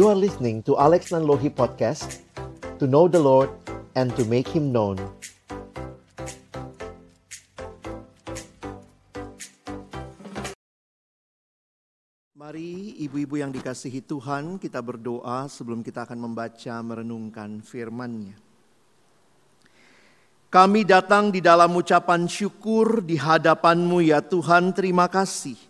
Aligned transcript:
You 0.00 0.08
are 0.08 0.16
listening 0.16 0.64
to 0.64 0.80
Alex 0.80 1.12
Nanlohi 1.12 1.52
Podcast 1.52 2.24
To 2.80 2.88
know 2.88 3.04
the 3.04 3.20
Lord 3.20 3.52
and 3.92 4.08
to 4.16 4.24
make 4.24 4.48
Him 4.48 4.72
known 4.72 4.96
Mari 12.32 12.96
ibu-ibu 13.04 13.44
yang 13.44 13.52
dikasihi 13.52 14.00
Tuhan 14.00 14.56
kita 14.56 14.80
berdoa 14.80 15.44
sebelum 15.52 15.84
kita 15.84 16.08
akan 16.08 16.32
membaca 16.32 16.80
merenungkan 16.80 17.60
firman-Nya. 17.60 18.40
Kami 20.48 20.80
datang 20.88 21.28
di 21.28 21.44
dalam 21.44 21.76
ucapan 21.76 22.24
syukur 22.24 23.04
di 23.04 23.20
hadapan-Mu 23.20 24.00
ya 24.00 24.24
Tuhan 24.24 24.72
terima 24.72 25.12
kasih 25.12 25.60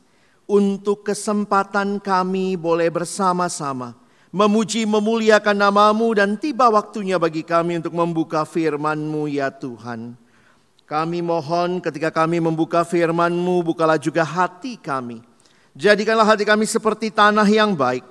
untuk 0.47 1.03
kesempatan 1.03 1.99
kami 1.99 2.55
boleh 2.55 2.95
bersama-sama 2.95 4.00
memuji 4.31 4.87
memuliakan 4.87 5.59
namamu 5.59 6.15
dan 6.15 6.39
tiba 6.39 6.71
waktunya 6.71 7.19
bagi 7.19 7.43
kami 7.43 7.83
untuk 7.83 7.95
membuka 7.95 8.47
firman-Mu 8.47 9.31
ya 9.31 9.51
Tuhan. 9.51 10.15
Kami 10.87 11.19
mohon 11.23 11.79
ketika 11.79 12.11
kami 12.11 12.43
membuka 12.43 12.83
firman-Mu 12.83 13.63
bukalah 13.63 13.95
juga 13.95 14.27
hati 14.27 14.75
kami 14.75 15.31
Jadikanlah 15.77 16.35
hati 16.35 16.43
kami 16.43 16.67
seperti 16.67 17.15
tanah 17.15 17.47
yang 17.47 17.79
baik. 17.79 18.03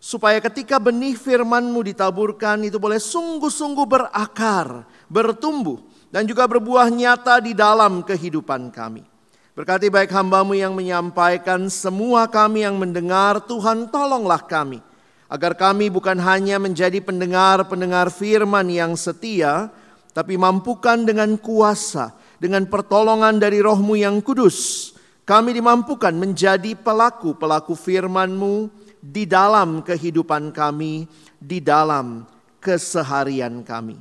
Supaya 0.00 0.40
ketika 0.40 0.80
benih 0.80 1.18
firman-Mu 1.18 1.84
ditaburkan 1.84 2.64
itu 2.64 2.80
boleh 2.80 2.96
sungguh-sungguh 2.96 3.84
berakar, 3.84 4.88
bertumbuh. 5.10 5.82
Dan 6.10 6.26
juga 6.26 6.42
berbuah 6.50 6.90
nyata 6.90 7.38
di 7.38 7.54
dalam 7.54 8.02
kehidupan 8.02 8.74
kami. 8.74 9.06
Berkati 9.54 9.92
baik 9.92 10.10
hambamu 10.10 10.58
yang 10.58 10.74
menyampaikan 10.74 11.70
semua 11.70 12.26
kami 12.26 12.66
yang 12.66 12.80
mendengar 12.80 13.38
Tuhan 13.44 13.86
tolonglah 13.92 14.42
kami. 14.42 14.82
Agar 15.30 15.54
kami 15.54 15.94
bukan 15.94 16.18
hanya 16.18 16.58
menjadi 16.58 16.98
pendengar-pendengar 16.98 18.10
firman 18.10 18.66
yang 18.66 18.98
setia. 18.98 19.70
Tapi 20.10 20.34
mampukan 20.34 21.06
dengan 21.06 21.38
kuasa, 21.38 22.10
dengan 22.42 22.66
pertolongan 22.66 23.38
dari 23.38 23.62
rohmu 23.62 23.94
yang 23.94 24.18
kudus 24.18 24.90
kami 25.30 25.54
dimampukan 25.54 26.10
menjadi 26.10 26.74
pelaku-pelaku 26.74 27.78
firman-Mu 27.78 28.66
di 28.98 29.30
dalam 29.30 29.78
kehidupan 29.78 30.50
kami, 30.50 31.06
di 31.38 31.62
dalam 31.62 32.26
keseharian 32.58 33.62
kami. 33.62 33.94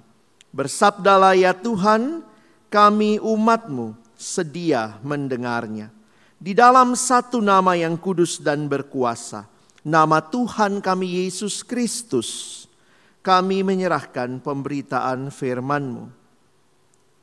Bersabdalah 0.50 1.38
ya 1.38 1.54
Tuhan, 1.54 2.26
kami 2.74 3.22
umat-Mu 3.22 3.94
sedia 4.18 4.98
mendengarnya. 5.06 5.94
Di 6.42 6.58
dalam 6.58 6.98
satu 6.98 7.46
nama 7.46 7.78
yang 7.78 7.94
kudus 8.02 8.42
dan 8.42 8.66
berkuasa, 8.66 9.46
nama 9.84 10.20
Tuhan 10.20 10.84
kami 10.84 11.24
Yesus 11.24 11.64
Kristus, 11.64 12.64
kami 13.24 13.64
menyerahkan 13.64 14.40
pemberitaan 14.44 15.32
firman-Mu. 15.32 16.12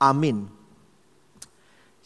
Amin. 0.01 0.49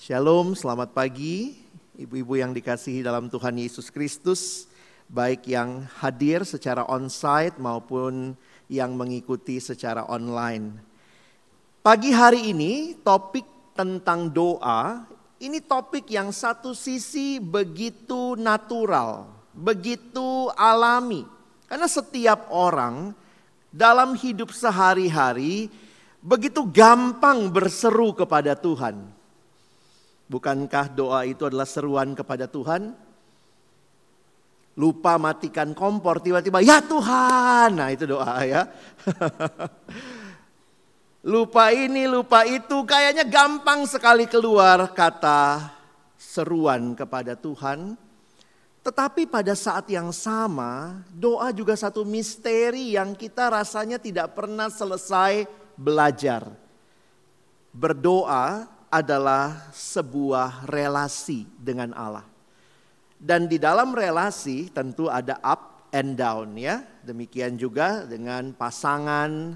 Shalom, 0.00 0.56
selamat 0.56 0.96
pagi 0.96 1.60
ibu-ibu 2.00 2.40
yang 2.40 2.56
dikasihi 2.56 3.04
dalam 3.04 3.28
Tuhan 3.28 3.60
Yesus 3.60 3.92
Kristus, 3.92 4.64
baik 5.04 5.44
yang 5.44 5.84
hadir 6.00 6.48
secara 6.48 6.88
on-site 6.88 7.60
maupun 7.60 8.32
yang 8.72 8.96
mengikuti 8.96 9.60
secara 9.60 10.08
online. 10.08 10.80
Pagi 11.84 12.16
hari 12.16 12.56
ini 12.56 12.96
topik 13.04 13.44
tentang 13.76 14.32
doa, 14.32 15.04
ini 15.40 15.60
topik 15.60 16.08
yang 16.08 16.32
satu 16.32 16.72
sisi 16.72 17.36
begitu 17.36 18.36
natural, 18.40 19.39
begitu 19.54 20.50
alami. 20.54 21.26
Karena 21.70 21.86
setiap 21.86 22.50
orang 22.50 23.14
dalam 23.70 24.18
hidup 24.18 24.50
sehari-hari 24.50 25.70
begitu 26.20 26.66
gampang 26.66 27.48
berseru 27.48 28.12
kepada 28.12 28.58
Tuhan. 28.58 29.06
Bukankah 30.30 30.86
doa 30.94 31.26
itu 31.26 31.42
adalah 31.46 31.66
seruan 31.66 32.14
kepada 32.14 32.46
Tuhan? 32.46 32.94
Lupa 34.78 35.18
matikan 35.18 35.74
kompor, 35.74 36.22
tiba-tiba 36.22 36.62
ya 36.62 36.78
Tuhan. 36.78 37.74
Nah 37.74 37.90
itu 37.90 38.06
doa 38.06 38.38
ya. 38.46 38.62
lupa 41.34 41.74
ini, 41.74 42.06
lupa 42.06 42.46
itu, 42.46 42.86
kayaknya 42.86 43.26
gampang 43.26 43.82
sekali 43.90 44.30
keluar 44.30 44.94
kata 44.94 45.74
seruan 46.14 46.94
kepada 46.94 47.34
Tuhan. 47.34 47.98
Tetapi 48.90 49.30
pada 49.30 49.54
saat 49.54 49.86
yang 49.86 50.10
sama, 50.10 50.98
doa 51.14 51.54
juga 51.54 51.78
satu 51.78 52.02
misteri 52.02 52.98
yang 52.98 53.14
kita 53.14 53.46
rasanya 53.46 54.02
tidak 54.02 54.34
pernah 54.34 54.66
selesai 54.66 55.46
belajar. 55.78 56.50
Berdoa 57.70 58.66
adalah 58.90 59.70
sebuah 59.70 60.66
relasi 60.66 61.46
dengan 61.54 61.94
Allah. 61.94 62.26
Dan 63.14 63.46
di 63.46 63.62
dalam 63.62 63.94
relasi 63.94 64.74
tentu 64.74 65.06
ada 65.06 65.38
up 65.38 65.86
and 65.94 66.18
down 66.18 66.58
ya. 66.58 66.82
Demikian 67.06 67.54
juga 67.54 68.02
dengan 68.02 68.50
pasangan 68.50 69.54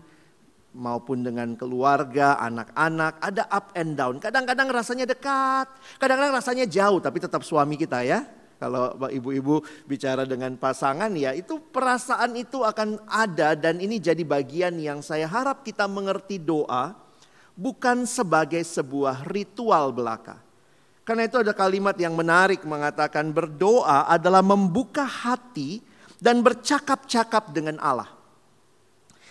maupun 0.70 1.26
dengan 1.26 1.58
keluarga, 1.58 2.38
anak-anak, 2.38 3.18
ada 3.18 3.50
up 3.50 3.74
and 3.74 3.98
down. 3.98 4.14
Kadang-kadang 4.22 4.70
rasanya 4.70 5.10
dekat, 5.10 5.66
kadang-kadang 5.98 6.38
rasanya 6.38 6.70
jauh, 6.70 7.02
tapi 7.02 7.18
tetap 7.18 7.42
suami 7.42 7.74
kita 7.74 8.06
ya. 8.06 8.43
Kalau 8.64 8.96
ibu-ibu 9.12 9.60
bicara 9.84 10.24
dengan 10.24 10.56
pasangan 10.56 11.12
ya 11.12 11.36
itu 11.36 11.60
perasaan 11.60 12.32
itu 12.32 12.64
akan 12.64 12.96
ada 13.04 13.52
dan 13.52 13.76
ini 13.76 14.00
jadi 14.00 14.24
bagian 14.24 14.80
yang 14.80 15.04
saya 15.04 15.28
harap 15.28 15.60
kita 15.60 15.84
mengerti 15.84 16.40
doa 16.40 16.96
bukan 17.52 18.08
sebagai 18.08 18.64
sebuah 18.64 19.28
ritual 19.28 19.92
belaka. 19.92 20.40
Karena 21.04 21.28
itu 21.28 21.36
ada 21.36 21.52
kalimat 21.52 21.92
yang 22.00 22.16
menarik 22.16 22.64
mengatakan 22.64 23.28
berdoa 23.36 24.08
adalah 24.08 24.40
membuka 24.40 25.04
hati 25.04 25.84
dan 26.16 26.40
bercakap-cakap 26.40 27.52
dengan 27.52 27.76
Allah. 27.84 28.08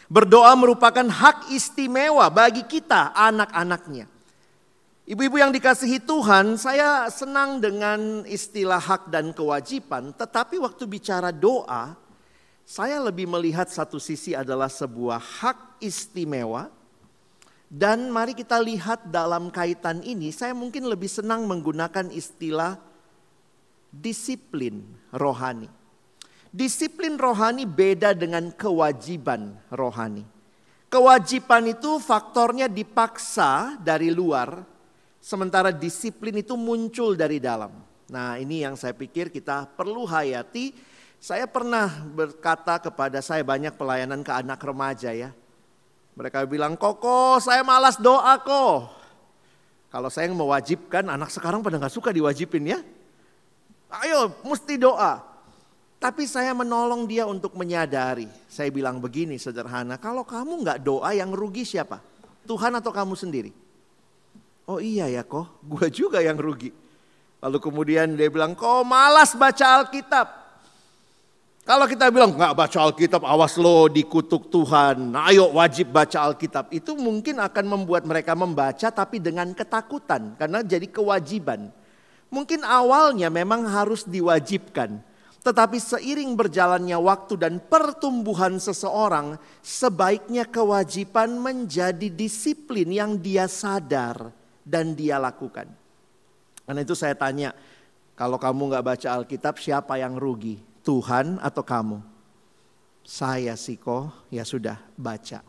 Berdoa 0.06 0.54
merupakan 0.54 1.10
hak 1.10 1.50
istimewa 1.50 2.30
bagi 2.30 2.62
kita 2.70 3.18
anak-anaknya. 3.18 4.13
Ibu-ibu 5.04 5.36
yang 5.36 5.52
dikasihi 5.52 6.00
Tuhan, 6.00 6.56
saya 6.56 7.12
senang 7.12 7.60
dengan 7.60 8.24
istilah 8.24 8.80
hak 8.80 9.12
dan 9.12 9.36
kewajiban, 9.36 10.16
tetapi 10.16 10.56
waktu 10.64 10.88
bicara 10.88 11.28
doa, 11.36 12.00
saya 12.64 13.04
lebih 13.04 13.28
melihat 13.28 13.68
satu 13.68 14.00
sisi 14.00 14.32
adalah 14.32 14.72
sebuah 14.72 15.20
hak 15.20 15.84
istimewa 15.84 16.72
dan 17.74 18.14
mari 18.14 18.38
kita 18.38 18.62
lihat 18.62 19.10
dalam 19.10 19.50
kaitan 19.50 20.06
ini, 20.06 20.30
saya 20.30 20.54
mungkin 20.54 20.86
lebih 20.86 21.10
senang 21.10 21.50
menggunakan 21.50 22.14
istilah 22.14 22.78
disiplin 23.90 24.86
rohani. 25.10 25.66
Disiplin 26.54 27.18
rohani 27.18 27.66
beda 27.66 28.14
dengan 28.14 28.54
kewajiban 28.54 29.58
rohani. 29.74 30.22
Kewajiban 30.86 31.66
itu 31.66 31.98
faktornya 31.98 32.70
dipaksa 32.70 33.82
dari 33.82 34.14
luar, 34.14 34.73
sementara 35.24 35.72
disiplin 35.72 36.44
itu 36.44 36.60
muncul 36.60 37.16
dari 37.16 37.40
dalam. 37.40 37.72
Nah, 38.12 38.36
ini 38.36 38.68
yang 38.68 38.76
saya 38.76 38.92
pikir 38.92 39.32
kita 39.32 39.72
perlu 39.80 40.04
hayati. 40.04 40.76
Saya 41.24 41.48
pernah 41.48 41.88
berkata 42.12 42.76
kepada 42.84 43.24
saya 43.24 43.48
banyak 43.48 43.80
pelayanan 43.80 44.20
ke 44.28 44.32
anak 44.36 44.60
remaja 44.60 45.16
ya 45.16 45.32
mereka 46.14 46.46
bilang, 46.46 46.78
koko 46.78 47.42
saya 47.42 47.66
malas 47.66 47.98
doa 47.98 48.38
kok. 48.38 48.94
Kalau 49.90 50.10
saya 50.10 50.30
yang 50.30 50.38
mewajibkan, 50.38 51.06
anak 51.10 51.30
sekarang 51.34 51.62
pada 51.62 51.78
nggak 51.78 51.94
suka 51.94 52.10
diwajibin 52.14 52.78
ya. 52.78 52.80
Ayo 54.02 54.34
mesti 54.46 54.78
doa. 54.78 55.22
Tapi 56.02 56.26
saya 56.26 56.52
menolong 56.54 57.06
dia 57.06 57.26
untuk 57.30 57.54
menyadari. 57.58 58.30
Saya 58.50 58.70
bilang 58.74 58.98
begini 59.02 59.38
sederhana, 59.38 59.98
kalau 59.98 60.26
kamu 60.26 60.66
nggak 60.66 60.80
doa 60.82 61.14
yang 61.14 61.34
rugi 61.34 61.66
siapa? 61.66 62.02
Tuhan 62.46 62.74
atau 62.78 62.92
kamu 62.92 63.14
sendiri? 63.18 63.54
Oh 64.64 64.80
iya 64.80 65.12
ya 65.12 65.28
kok, 65.28 65.60
gue 65.60 65.92
juga 65.92 66.24
yang 66.24 66.40
rugi. 66.40 66.72
Lalu 67.44 67.58
kemudian 67.60 68.16
dia 68.16 68.32
bilang, 68.32 68.56
kok 68.56 68.88
malas 68.88 69.36
baca 69.36 69.84
Alkitab. 69.84 70.28
Kalau 71.68 71.84
kita 71.88 72.08
bilang 72.08 72.32
nggak 72.36 72.56
baca 72.56 72.78
Alkitab, 72.88 73.28
awas 73.28 73.60
lo 73.60 73.92
dikutuk 73.92 74.48
Tuhan. 74.48 75.16
Nah, 75.16 75.28
ayo 75.28 75.52
wajib 75.52 75.92
baca 75.92 76.32
Alkitab. 76.32 76.72
Itu 76.72 76.96
mungkin 76.96 77.44
akan 77.44 77.66
membuat 77.68 78.08
mereka 78.08 78.36
membaca 78.36 78.88
tapi 78.88 79.20
dengan 79.20 79.52
ketakutan 79.52 80.40
karena 80.40 80.64
jadi 80.64 80.88
kewajiban. 80.88 81.68
Mungkin 82.32 82.64
awalnya 82.64 83.28
memang 83.28 83.68
harus 83.68 84.08
diwajibkan. 84.08 85.04
Tetapi 85.44 85.76
seiring 85.76 86.40
berjalannya 86.40 86.96
waktu 86.96 87.36
dan 87.36 87.60
pertumbuhan 87.60 88.64
seseorang, 88.64 89.36
sebaiknya 89.60 90.48
kewajiban 90.48 91.36
menjadi 91.36 92.08
disiplin 92.08 92.88
yang 92.88 93.20
dia 93.20 93.52
sadar 93.52 94.43
dan 94.64 94.96
dia 94.96 95.20
lakukan. 95.20 95.68
Karena 96.64 96.82
itu 96.82 96.96
saya 96.96 97.14
tanya, 97.14 97.52
kalau 98.16 98.40
kamu 98.40 98.72
nggak 98.72 98.86
baca 98.88 99.08
Alkitab 99.20 99.60
siapa 99.60 100.00
yang 100.00 100.16
rugi? 100.16 100.60
Tuhan 100.84 101.40
atau 101.40 101.64
kamu? 101.64 102.00
Saya 103.04 103.56
sih 103.60 103.76
kok 103.76 104.32
ya 104.32 104.48
sudah 104.48 104.80
baca. 104.96 105.44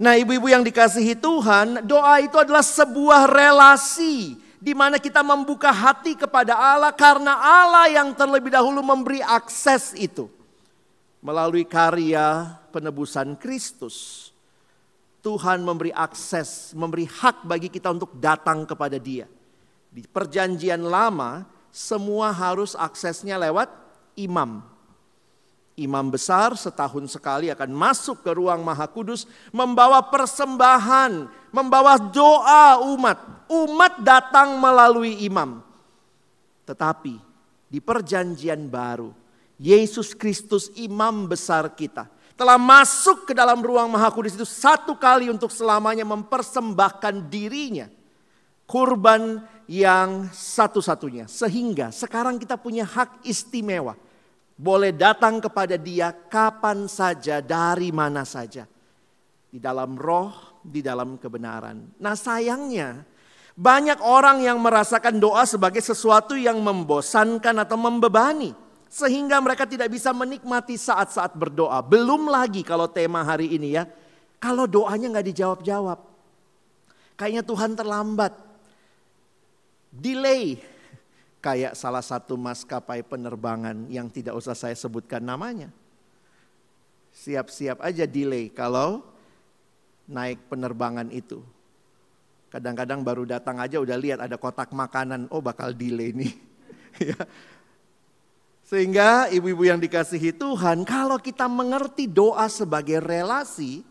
Nah 0.00 0.16
ibu-ibu 0.16 0.48
yang 0.48 0.64
dikasihi 0.64 1.16
Tuhan, 1.16 1.84
doa 1.84 2.24
itu 2.24 2.36
adalah 2.40 2.64
sebuah 2.64 3.28
relasi 3.28 4.36
di 4.60 4.72
mana 4.76 5.00
kita 5.00 5.24
membuka 5.24 5.72
hati 5.72 6.16
kepada 6.16 6.56
Allah 6.56 6.92
karena 6.92 7.36
Allah 7.36 7.88
yang 7.88 8.12
terlebih 8.12 8.52
dahulu 8.52 8.84
memberi 8.84 9.24
akses 9.24 9.96
itu 9.96 10.28
melalui 11.20 11.68
karya 11.68 12.56
penebusan 12.72 13.36
Kristus. 13.36 14.29
Tuhan 15.20 15.60
memberi 15.60 15.92
akses, 15.92 16.72
memberi 16.72 17.04
hak 17.04 17.44
bagi 17.44 17.68
kita 17.68 17.92
untuk 17.92 18.16
datang 18.16 18.64
kepada 18.64 18.96
Dia. 18.96 19.28
Di 19.90 20.04
Perjanjian 20.08 20.80
Lama, 20.80 21.44
semua 21.68 22.32
harus 22.32 22.72
aksesnya 22.72 23.36
lewat 23.36 23.68
imam 24.16 24.64
imam 25.80 26.12
besar 26.12 26.52
setahun 26.52 27.08
sekali 27.08 27.48
akan 27.48 27.72
masuk 27.72 28.20
ke 28.20 28.30
ruang 28.36 28.60
maha 28.60 28.84
kudus 28.84 29.24
membawa 29.48 30.04
persembahan, 30.04 31.24
membawa 31.48 31.96
doa 31.96 32.84
umat. 32.92 33.18
Umat 33.50 33.98
datang 34.04 34.60
melalui 34.62 35.26
imam. 35.26 35.58
Tetapi 36.68 37.18
di 37.66 37.82
perjanjian 37.82 38.70
baru, 38.70 39.10
Yesus 39.58 40.14
Kristus 40.14 40.70
imam 40.78 41.26
besar 41.26 41.66
kita 41.74 42.06
telah 42.40 42.56
masuk 42.56 43.28
ke 43.28 43.36
dalam 43.36 43.60
ruang 43.60 43.92
maha 43.92 44.08
kudus 44.08 44.32
itu 44.32 44.48
satu 44.48 44.96
kali 44.96 45.28
untuk 45.28 45.52
selamanya 45.52 46.08
mempersembahkan 46.08 47.28
dirinya. 47.28 47.84
Kurban 48.64 49.44
yang 49.68 50.32
satu-satunya. 50.32 51.28
Sehingga 51.28 51.92
sekarang 51.92 52.40
kita 52.40 52.56
punya 52.56 52.88
hak 52.88 53.28
istimewa 53.28 53.92
boleh 54.56 54.88
datang 54.88 55.36
kepada 55.36 55.76
Dia 55.76 56.16
kapan 56.16 56.88
saja, 56.88 57.44
dari 57.44 57.92
mana 57.92 58.24
saja, 58.24 58.64
di 59.52 59.60
dalam 59.60 60.00
roh, 60.00 60.60
di 60.64 60.80
dalam 60.80 61.20
kebenaran. 61.20 61.92
Nah, 62.00 62.16
sayangnya 62.16 63.04
banyak 63.52 64.00
orang 64.00 64.40
yang 64.40 64.56
merasakan 64.64 65.20
doa 65.20 65.44
sebagai 65.44 65.84
sesuatu 65.84 66.40
yang 66.40 66.56
membosankan 66.64 67.56
atau 67.68 67.76
membebani, 67.76 68.56
sehingga 68.90 69.38
mereka 69.38 69.70
tidak 69.70 69.86
bisa 69.94 70.10
menikmati 70.10 70.74
saat-saat 70.74 71.38
berdoa. 71.38 71.78
Belum 71.78 72.26
lagi 72.26 72.66
kalau 72.66 72.90
tema 72.90 73.22
hari 73.22 73.54
ini 73.54 73.78
ya, 73.78 73.86
kalau 74.42 74.66
doanya 74.66 75.06
nggak 75.14 75.28
dijawab-jawab, 75.30 75.98
kayaknya 77.14 77.46
Tuhan 77.46 77.78
terlambat, 77.78 78.34
delay 79.94 80.58
kayak 81.38 81.78
salah 81.78 82.02
satu 82.02 82.34
maskapai 82.34 83.06
penerbangan 83.06 83.86
yang 83.86 84.10
tidak 84.10 84.34
usah 84.34 84.58
saya 84.58 84.74
sebutkan 84.74 85.22
namanya. 85.22 85.70
Siap-siap 87.14 87.78
aja 87.78 88.10
delay 88.10 88.50
kalau 88.50 89.06
naik 90.10 90.50
penerbangan 90.50 91.06
itu. 91.14 91.46
Kadang-kadang 92.50 93.06
baru 93.06 93.22
datang 93.22 93.62
aja 93.62 93.78
udah 93.78 93.94
lihat 93.94 94.18
ada 94.18 94.34
kotak 94.34 94.74
makanan, 94.74 95.30
oh 95.30 95.38
bakal 95.38 95.70
delay 95.70 96.10
nih. 96.10 96.34
Sehingga 98.70 99.26
ibu-ibu 99.34 99.66
yang 99.66 99.82
dikasihi 99.82 100.30
Tuhan, 100.30 100.86
kalau 100.86 101.18
kita 101.18 101.50
mengerti 101.50 102.06
doa 102.06 102.46
sebagai 102.46 103.02
relasi, 103.02 103.82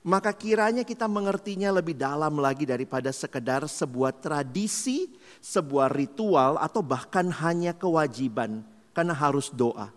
maka 0.00 0.32
kiranya 0.32 0.80
kita 0.80 1.04
mengertinya 1.04 1.68
lebih 1.76 1.92
dalam 1.92 2.40
lagi 2.40 2.64
daripada 2.64 3.12
sekedar 3.12 3.68
sebuah 3.68 4.16
tradisi, 4.16 5.12
sebuah 5.44 5.92
ritual 5.92 6.56
atau 6.56 6.80
bahkan 6.80 7.28
hanya 7.28 7.76
kewajiban 7.76 8.64
karena 8.96 9.12
harus 9.12 9.52
doa. 9.52 9.92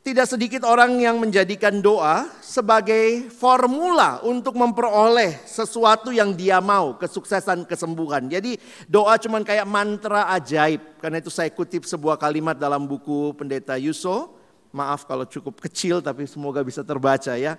Tidak 0.00 0.24
sedikit 0.24 0.64
orang 0.64 0.96
yang 0.96 1.20
menjadikan 1.20 1.84
doa 1.84 2.24
sebagai 2.40 3.28
formula 3.28 4.24
untuk 4.24 4.56
memperoleh 4.56 5.44
sesuatu 5.44 6.08
yang 6.08 6.32
dia 6.32 6.56
mau, 6.56 6.96
kesuksesan, 6.96 7.68
kesembuhan. 7.68 8.24
Jadi 8.24 8.56
doa 8.88 9.20
cuma 9.20 9.44
kayak 9.44 9.68
mantra 9.68 10.32
ajaib. 10.32 10.96
Karena 11.04 11.20
itu 11.20 11.28
saya 11.28 11.52
kutip 11.52 11.84
sebuah 11.84 12.16
kalimat 12.16 12.56
dalam 12.56 12.88
buku 12.88 13.36
Pendeta 13.36 13.76
Yuso 13.76 14.40
Maaf 14.70 15.02
kalau 15.02 15.26
cukup 15.26 15.58
kecil 15.58 15.98
tapi 15.98 16.30
semoga 16.30 16.62
bisa 16.62 16.86
terbaca 16.86 17.34
ya. 17.34 17.58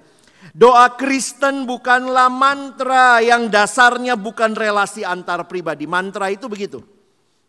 Doa 0.56 0.96
Kristen 0.96 1.68
bukanlah 1.68 2.32
mantra 2.32 3.20
yang 3.20 3.52
dasarnya 3.52 4.16
bukan 4.16 4.56
relasi 4.56 5.04
antar 5.04 5.44
pribadi. 5.46 5.86
Mantra 5.86 6.32
itu 6.32 6.48
begitu. 6.48 6.80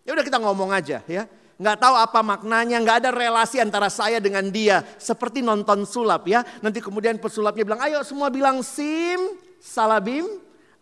Ya 0.03 0.19
udah 0.19 0.27
kita 0.27 0.43
ngomong 0.43 0.75
aja 0.75 1.01
ya. 1.07 1.31
Nggak 1.63 1.79
tahu 1.79 1.95
apa 1.95 2.21
maknanya, 2.27 2.83
nggak 2.83 3.07
ada 3.07 3.11
relasi 3.15 3.63
antara 3.63 3.87
saya 3.87 4.19
dengan 4.19 4.43
dia. 4.51 4.83
Seperti 4.99 5.47
nonton 5.47 5.87
sulap 5.87 6.27
ya. 6.27 6.43
Nanti 6.59 6.83
kemudian 6.83 7.23
pesulapnya 7.23 7.63
bilang, 7.63 7.79
ayo 7.87 8.03
semua 8.03 8.27
bilang 8.35 8.67
sim, 8.67 9.39
salabim, 9.63 10.27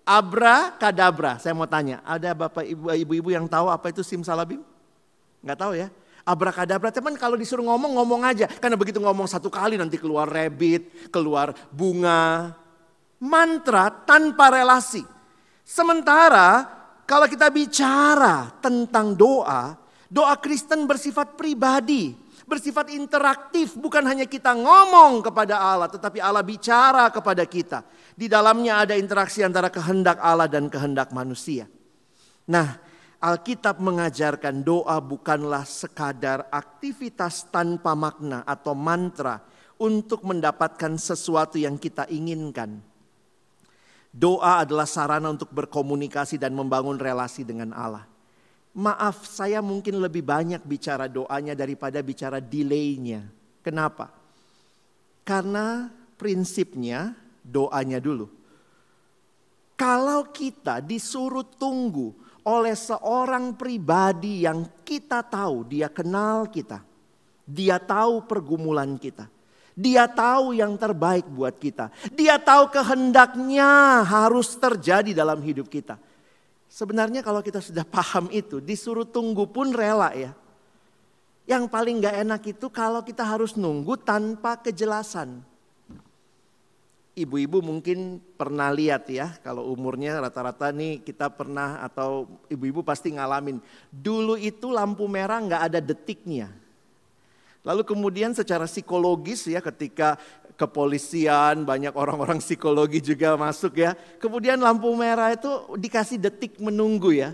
abra, 0.09 0.73
kadabra. 0.81 1.37
Saya 1.37 1.53
mau 1.53 1.69
tanya, 1.69 2.01
ada 2.01 2.33
bapak 2.33 2.65
ibu-ibu 2.97 3.29
yang 3.29 3.45
tahu 3.45 3.69
apa 3.69 3.93
itu 3.93 4.01
sim, 4.01 4.25
salabim? 4.25 4.65
Nggak 5.45 5.59
tahu 5.61 5.73
ya 5.77 5.93
abrakadabra. 6.25 6.93
Teman 6.93 7.17
kalau 7.17 7.35
disuruh 7.35 7.65
ngomong, 7.65 7.97
ngomong 7.97 8.23
aja. 8.23 8.47
Karena 8.47 8.77
begitu 8.77 9.03
ngomong 9.03 9.27
satu 9.27 9.49
kali 9.49 9.75
nanti 9.75 9.97
keluar 9.99 10.29
rabbit, 10.29 11.11
keluar 11.11 11.53
bunga. 11.73 12.55
Mantra 13.21 13.93
tanpa 13.93 14.49
relasi. 14.49 15.05
Sementara 15.67 16.67
kalau 17.05 17.27
kita 17.27 17.51
bicara 17.51 18.55
tentang 18.63 19.13
doa, 19.19 19.77
doa 20.11 20.35
Kristen 20.37 20.91
bersifat 20.91 21.39
pribadi, 21.39 22.13
bersifat 22.51 22.91
interaktif, 22.91 23.79
bukan 23.79 24.03
hanya 24.11 24.27
kita 24.27 24.51
ngomong 24.59 25.23
kepada 25.23 25.57
Allah, 25.57 25.87
tetapi 25.87 26.19
Allah 26.19 26.43
bicara 26.43 27.07
kepada 27.15 27.47
kita. 27.47 27.87
Di 28.19 28.27
dalamnya 28.27 28.83
ada 28.83 28.99
interaksi 28.99 29.47
antara 29.47 29.71
kehendak 29.71 30.19
Allah 30.19 30.51
dan 30.51 30.67
kehendak 30.67 31.15
manusia. 31.15 31.71
Nah, 32.51 32.83
Alkitab 33.23 33.79
mengajarkan 33.79 34.67
doa 34.67 34.99
bukanlah 34.99 35.63
sekadar 35.63 36.51
aktivitas 36.51 37.47
tanpa 37.55 37.95
makna 37.95 38.43
atau 38.43 38.75
mantra 38.75 39.39
untuk 39.79 40.27
mendapatkan 40.27 40.99
sesuatu 40.99 41.55
yang 41.55 41.79
kita 41.79 42.11
inginkan. 42.11 42.83
Doa 44.11 44.67
adalah 44.67 44.91
sarana 44.91 45.31
untuk 45.31 45.55
berkomunikasi 45.55 46.35
dan 46.35 46.51
membangun 46.51 46.99
relasi 46.99 47.47
dengan 47.47 47.71
Allah. 47.71 48.10
Maaf, 48.81 49.29
saya 49.29 49.61
mungkin 49.61 50.01
lebih 50.01 50.25
banyak 50.25 50.65
bicara 50.65 51.05
doanya 51.05 51.53
daripada 51.53 52.01
bicara 52.01 52.41
delaynya. 52.41 53.29
Kenapa? 53.61 54.09
Karena 55.21 55.93
prinsipnya 56.17 57.13
doanya 57.45 58.01
dulu. 58.01 58.25
Kalau 59.77 60.33
kita 60.33 60.81
disuruh 60.81 61.45
tunggu 61.45 62.17
oleh 62.49 62.73
seorang 62.73 63.53
pribadi 63.53 64.49
yang 64.49 64.65
kita 64.81 65.21
tahu, 65.29 65.69
dia 65.69 65.93
kenal 65.93 66.49
kita. 66.49 66.81
Dia 67.45 67.77
tahu 67.77 68.25
pergumulan 68.25 68.97
kita. 68.97 69.29
Dia 69.77 70.09
tahu 70.09 70.57
yang 70.57 70.77
terbaik 70.77 71.25
buat 71.29 71.57
kita. 71.57 71.89
Dia 72.13 72.37
tahu 72.37 72.69
kehendaknya 72.69 74.05
harus 74.05 74.57
terjadi 74.57 75.17
dalam 75.17 75.41
hidup 75.41 75.69
kita. 75.69 75.97
Sebenarnya 76.71 77.27
kalau 77.27 77.43
kita 77.43 77.59
sudah 77.59 77.83
paham 77.83 78.31
itu, 78.31 78.63
disuruh 78.63 79.03
tunggu 79.03 79.51
pun 79.51 79.75
rela 79.75 80.15
ya. 80.15 80.31
Yang 81.51 81.67
paling 81.67 81.99
gak 81.99 82.17
enak 82.23 82.43
itu 82.47 82.71
kalau 82.71 83.03
kita 83.03 83.27
harus 83.27 83.59
nunggu 83.59 83.99
tanpa 83.99 84.55
kejelasan. 84.55 85.43
Ibu-ibu 87.19 87.59
mungkin 87.59 88.23
pernah 88.39 88.71
lihat 88.71 89.11
ya, 89.11 89.35
kalau 89.43 89.67
umurnya 89.67 90.23
rata-rata 90.23 90.71
nih 90.71 91.03
kita 91.03 91.27
pernah 91.35 91.83
atau 91.83 92.31
ibu-ibu 92.47 92.87
pasti 92.87 93.11
ngalamin. 93.19 93.59
Dulu 93.91 94.39
itu 94.39 94.71
lampu 94.71 95.11
merah 95.11 95.43
nggak 95.43 95.75
ada 95.75 95.83
detiknya. 95.83 96.55
Lalu 97.67 97.83
kemudian 97.83 98.33
secara 98.33 98.65
psikologis 98.65 99.45
ya 99.45 99.61
ketika 99.61 100.17
kepolisian, 100.61 101.65
banyak 101.65 101.97
orang-orang 101.97 102.45
psikologi 102.45 103.01
juga 103.01 103.41
masuk 103.41 103.81
ya. 103.81 103.97
Kemudian 104.21 104.61
lampu 104.61 104.93
merah 104.93 105.33
itu 105.33 105.49
dikasih 105.81 106.21
detik 106.21 106.61
menunggu 106.61 107.17
ya. 107.17 107.33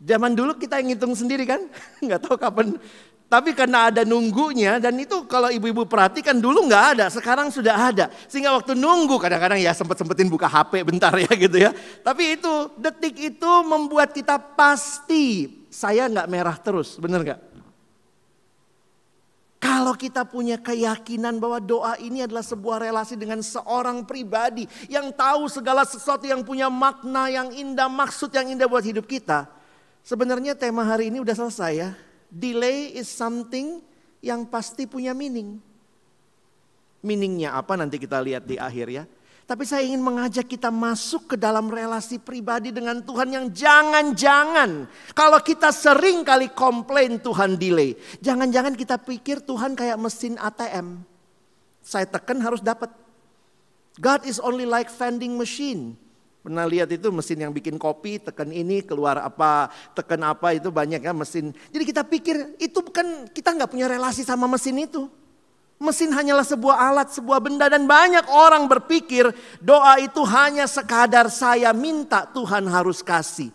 Zaman 0.00 0.32
dulu 0.32 0.56
kita 0.56 0.80
yang 0.80 0.96
ngitung 0.96 1.12
sendiri 1.12 1.44
kan, 1.44 1.60
nggak 2.04 2.24
tahu 2.24 2.40
kapan 2.40 2.80
tapi 3.24 3.50
karena 3.50 3.90
ada 3.90 4.06
nunggunya 4.06 4.78
dan 4.78 4.94
itu 5.00 5.26
kalau 5.26 5.50
ibu-ibu 5.50 5.88
perhatikan 5.88 6.38
dulu 6.38 6.70
nggak 6.70 6.84
ada, 6.94 7.06
sekarang 7.10 7.50
sudah 7.50 7.90
ada. 7.90 8.06
Sehingga 8.30 8.54
waktu 8.54 8.78
nunggu 8.78 9.18
kadang-kadang 9.18 9.58
ya 9.58 9.74
sempet-sempetin 9.74 10.30
buka 10.30 10.46
HP 10.46 10.86
bentar 10.86 11.10
ya 11.18 11.32
gitu 11.48 11.56
ya. 11.58 11.74
Tapi 12.04 12.38
itu 12.38 12.52
detik 12.78 13.16
itu 13.18 13.50
membuat 13.66 14.14
kita 14.14 14.38
pasti 14.38 15.50
saya 15.66 16.06
nggak 16.06 16.30
merah 16.30 16.54
terus, 16.54 16.94
bener 17.00 17.26
nggak? 17.26 17.40
Kalau 19.64 19.96
kita 19.96 20.28
punya 20.28 20.60
keyakinan 20.60 21.40
bahwa 21.40 21.56
doa 21.56 21.96
ini 21.96 22.20
adalah 22.20 22.44
sebuah 22.44 22.84
relasi 22.84 23.16
dengan 23.16 23.40
seorang 23.40 24.04
pribadi 24.04 24.68
yang 24.92 25.08
tahu 25.08 25.48
segala 25.48 25.88
sesuatu 25.88 26.28
yang 26.28 26.44
punya 26.44 26.68
makna 26.68 27.32
yang 27.32 27.48
indah, 27.48 27.88
maksud 27.88 28.28
yang 28.36 28.44
indah 28.52 28.68
buat 28.68 28.84
hidup 28.84 29.08
kita. 29.08 29.48
Sebenarnya 30.04 30.52
tema 30.52 30.84
hari 30.84 31.08
ini 31.08 31.24
udah 31.24 31.32
selesai 31.32 31.72
ya 31.72 31.90
delay 32.34 32.90
is 32.98 33.06
something 33.06 33.78
yang 34.18 34.42
pasti 34.42 34.90
punya 34.90 35.14
meaning. 35.14 35.62
Meaningnya 37.04 37.54
apa 37.54 37.78
nanti 37.78 38.02
kita 38.02 38.18
lihat 38.18 38.42
di 38.42 38.58
akhir 38.58 38.86
ya. 38.90 39.04
Tapi 39.44 39.68
saya 39.68 39.84
ingin 39.84 40.00
mengajak 40.00 40.48
kita 40.48 40.72
masuk 40.72 41.34
ke 41.34 41.36
dalam 41.36 41.68
relasi 41.68 42.16
pribadi 42.16 42.72
dengan 42.72 43.04
Tuhan 43.04 43.28
yang 43.28 43.46
jangan-jangan. 43.52 44.88
Kalau 45.12 45.36
kita 45.44 45.68
sering 45.68 46.24
kali 46.24 46.48
komplain 46.56 47.20
Tuhan 47.20 47.60
delay. 47.60 47.92
Jangan-jangan 48.24 48.72
kita 48.72 48.96
pikir 48.96 49.44
Tuhan 49.44 49.76
kayak 49.76 50.00
mesin 50.00 50.40
ATM. 50.40 51.04
Saya 51.84 52.08
tekan 52.08 52.40
harus 52.40 52.64
dapat. 52.64 52.88
God 54.00 54.24
is 54.24 54.40
only 54.40 54.64
like 54.64 54.88
vending 54.88 55.36
machine. 55.36 56.00
Pernah 56.40 56.64
lihat 56.64 56.88
itu 56.92 57.08
mesin 57.12 57.40
yang 57.40 57.52
bikin 57.52 57.76
kopi, 57.76 58.20
tekan 58.20 58.48
ini 58.48 58.80
keluar 58.80 59.16
apa, 59.20 59.72
tekan 59.92 60.24
apa 60.24 60.56
itu 60.56 60.72
banyak 60.72 61.04
ya 61.04 61.12
mesin. 61.12 61.52
Jadi 61.72 61.84
kita 61.84 62.04
pikir 62.04 62.60
itu 62.60 62.80
bukan 62.80 63.28
kita 63.28 63.52
nggak 63.52 63.68
punya 63.68 63.88
relasi 63.88 64.24
sama 64.24 64.48
mesin 64.48 64.76
itu. 64.80 65.08
Mesin 65.82 66.14
hanyalah 66.14 66.46
sebuah 66.46 66.76
alat, 66.78 67.08
sebuah 67.12 67.42
benda 67.42 67.66
dan 67.66 67.84
banyak 67.84 68.24
orang 68.30 68.70
berpikir 68.70 69.34
doa 69.58 69.98
itu 69.98 70.22
hanya 70.22 70.70
sekadar 70.70 71.26
saya 71.28 71.74
minta 71.74 72.24
Tuhan 72.30 72.70
harus 72.70 73.02
kasih. 73.02 73.50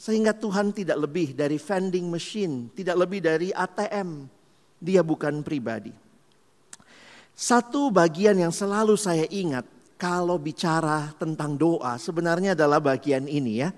Sehingga 0.00 0.32
Tuhan 0.32 0.72
tidak 0.72 0.96
lebih 0.96 1.36
dari 1.36 1.60
vending 1.60 2.08
machine, 2.08 2.72
tidak 2.72 2.96
lebih 2.96 3.20
dari 3.20 3.52
ATM. 3.52 4.24
Dia 4.80 5.04
bukan 5.04 5.44
pribadi. 5.44 5.92
Satu 7.36 7.92
bagian 7.92 8.40
yang 8.40 8.52
selalu 8.52 8.96
saya 8.96 9.28
ingat 9.28 9.68
kalau 10.00 10.40
bicara 10.40 11.12
tentang 11.20 11.60
doa 11.60 12.00
sebenarnya 12.00 12.56
adalah 12.56 12.80
bagian 12.80 13.28
ini 13.28 13.60
ya. 13.60 13.68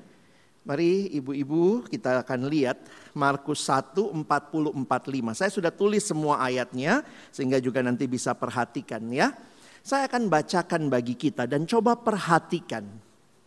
Mari 0.63 1.11
ibu-ibu 1.19 1.83
kita 1.91 2.23
akan 2.23 2.47
lihat 2.47 2.87
Markus 3.19 3.67
1, 3.67 3.99
40, 3.99 4.23
45. 4.87 5.35
Saya 5.35 5.51
sudah 5.51 5.75
tulis 5.75 6.07
semua 6.07 6.39
ayatnya 6.39 7.03
sehingga 7.35 7.59
juga 7.59 7.83
nanti 7.83 8.07
bisa 8.07 8.31
perhatikan 8.31 9.03
ya. 9.11 9.35
Saya 9.83 10.07
akan 10.07 10.31
bacakan 10.31 10.87
bagi 10.87 11.19
kita 11.19 11.51
dan 11.51 11.67
coba 11.67 11.99
perhatikan. 11.99 12.87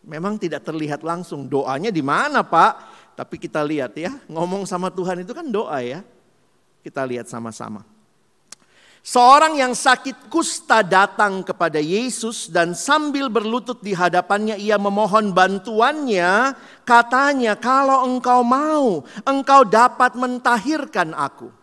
Memang 0.04 0.36
tidak 0.36 0.68
terlihat 0.68 1.00
langsung 1.00 1.48
doanya 1.48 1.88
di 1.88 2.04
mana 2.04 2.44
Pak. 2.44 2.72
Tapi 3.16 3.40
kita 3.40 3.64
lihat 3.64 3.96
ya, 3.96 4.12
ngomong 4.28 4.68
sama 4.68 4.92
Tuhan 4.92 5.24
itu 5.24 5.32
kan 5.32 5.48
doa 5.48 5.80
ya. 5.80 6.04
Kita 6.84 7.00
lihat 7.08 7.32
sama-sama. 7.32 7.95
Seorang 9.06 9.54
yang 9.54 9.70
sakit 9.70 10.26
kusta 10.26 10.82
datang 10.82 11.46
kepada 11.46 11.78
Yesus 11.78 12.50
dan 12.50 12.74
sambil 12.74 13.30
berlutut 13.30 13.78
di 13.78 13.94
hadapannya 13.94 14.58
ia 14.58 14.82
memohon 14.82 15.30
bantuannya. 15.30 16.58
Katanya, 16.82 17.54
kalau 17.54 18.02
engkau 18.02 18.42
mau, 18.42 19.06
engkau 19.22 19.62
dapat 19.62 20.18
mentahirkan 20.18 21.14
aku. 21.14 21.54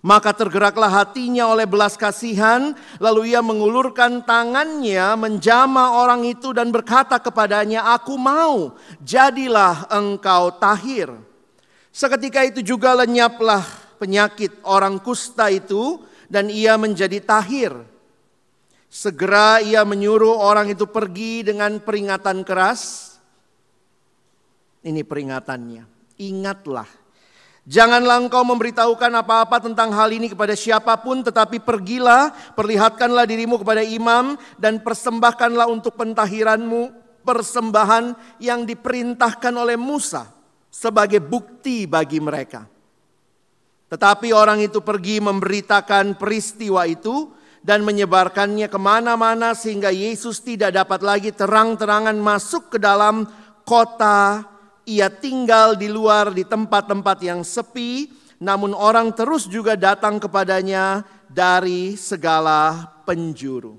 Maka 0.00 0.32
tergeraklah 0.32 0.88
hatinya 0.88 1.52
oleh 1.52 1.68
belas 1.68 2.00
kasihan, 2.00 2.72
lalu 2.96 3.36
ia 3.36 3.44
mengulurkan 3.44 4.24
tangannya 4.24 5.04
menjama 5.20 6.00
orang 6.00 6.24
itu 6.24 6.56
dan 6.56 6.72
berkata 6.72 7.20
kepadanya, 7.20 7.92
"Aku 8.00 8.16
mau, 8.16 8.72
jadilah 9.04 9.84
engkau 9.92 10.48
tahir." 10.56 11.12
Seketika 11.92 12.40
itu 12.48 12.64
juga 12.64 12.96
lenyaplah 12.96 13.89
penyakit 14.00 14.64
orang 14.64 14.96
kusta 15.04 15.52
itu 15.52 16.00
dan 16.32 16.48
ia 16.48 16.80
menjadi 16.80 17.20
tahir. 17.20 17.76
Segera 18.88 19.60
ia 19.60 19.84
menyuruh 19.84 20.40
orang 20.40 20.72
itu 20.72 20.88
pergi 20.88 21.44
dengan 21.44 21.78
peringatan 21.78 22.42
keras. 22.42 23.14
Ini 24.80 25.04
peringatannya. 25.04 25.84
Ingatlah. 26.16 26.88
Janganlah 27.68 28.18
engkau 28.24 28.42
memberitahukan 28.42 29.12
apa-apa 29.20 29.62
tentang 29.62 29.92
hal 29.92 30.10
ini 30.10 30.32
kepada 30.32 30.56
siapa 30.56 30.96
pun, 30.98 31.20
tetapi 31.20 31.60
pergilah, 31.60 32.32
perlihatkanlah 32.56 33.28
dirimu 33.28 33.60
kepada 33.60 33.84
imam, 33.84 34.34
dan 34.56 34.80
persembahkanlah 34.80 35.68
untuk 35.68 35.94
pentahiranmu 35.94 36.90
persembahan 37.22 38.16
yang 38.40 38.64
diperintahkan 38.64 39.54
oleh 39.54 39.76
Musa 39.76 40.24
sebagai 40.72 41.20
bukti 41.20 41.84
bagi 41.84 42.18
mereka. 42.18 42.64
Tetapi 43.90 44.30
orang 44.30 44.62
itu 44.62 44.78
pergi 44.80 45.18
memberitakan 45.18 46.14
peristiwa 46.14 46.86
itu 46.86 47.34
dan 47.60 47.82
menyebarkannya 47.82 48.70
ke 48.70 48.78
mana-mana 48.78 49.52
sehingga 49.52 49.90
Yesus 49.90 50.40
tidak 50.40 50.78
dapat 50.78 51.02
lagi 51.02 51.30
terang-terangan 51.34 52.14
masuk 52.14 52.76
ke 52.76 52.78
dalam 52.78 53.26
kota. 53.66 54.46
Ia 54.86 55.10
tinggal 55.10 55.74
di 55.74 55.90
luar 55.90 56.30
di 56.30 56.46
tempat-tempat 56.46 57.18
yang 57.20 57.42
sepi, 57.42 58.10
namun 58.40 58.72
orang 58.72 59.12
terus 59.12 59.50
juga 59.50 59.76
datang 59.76 60.22
kepadanya 60.22 61.04
dari 61.28 61.94
segala 61.94 62.88
penjuru. 63.04 63.76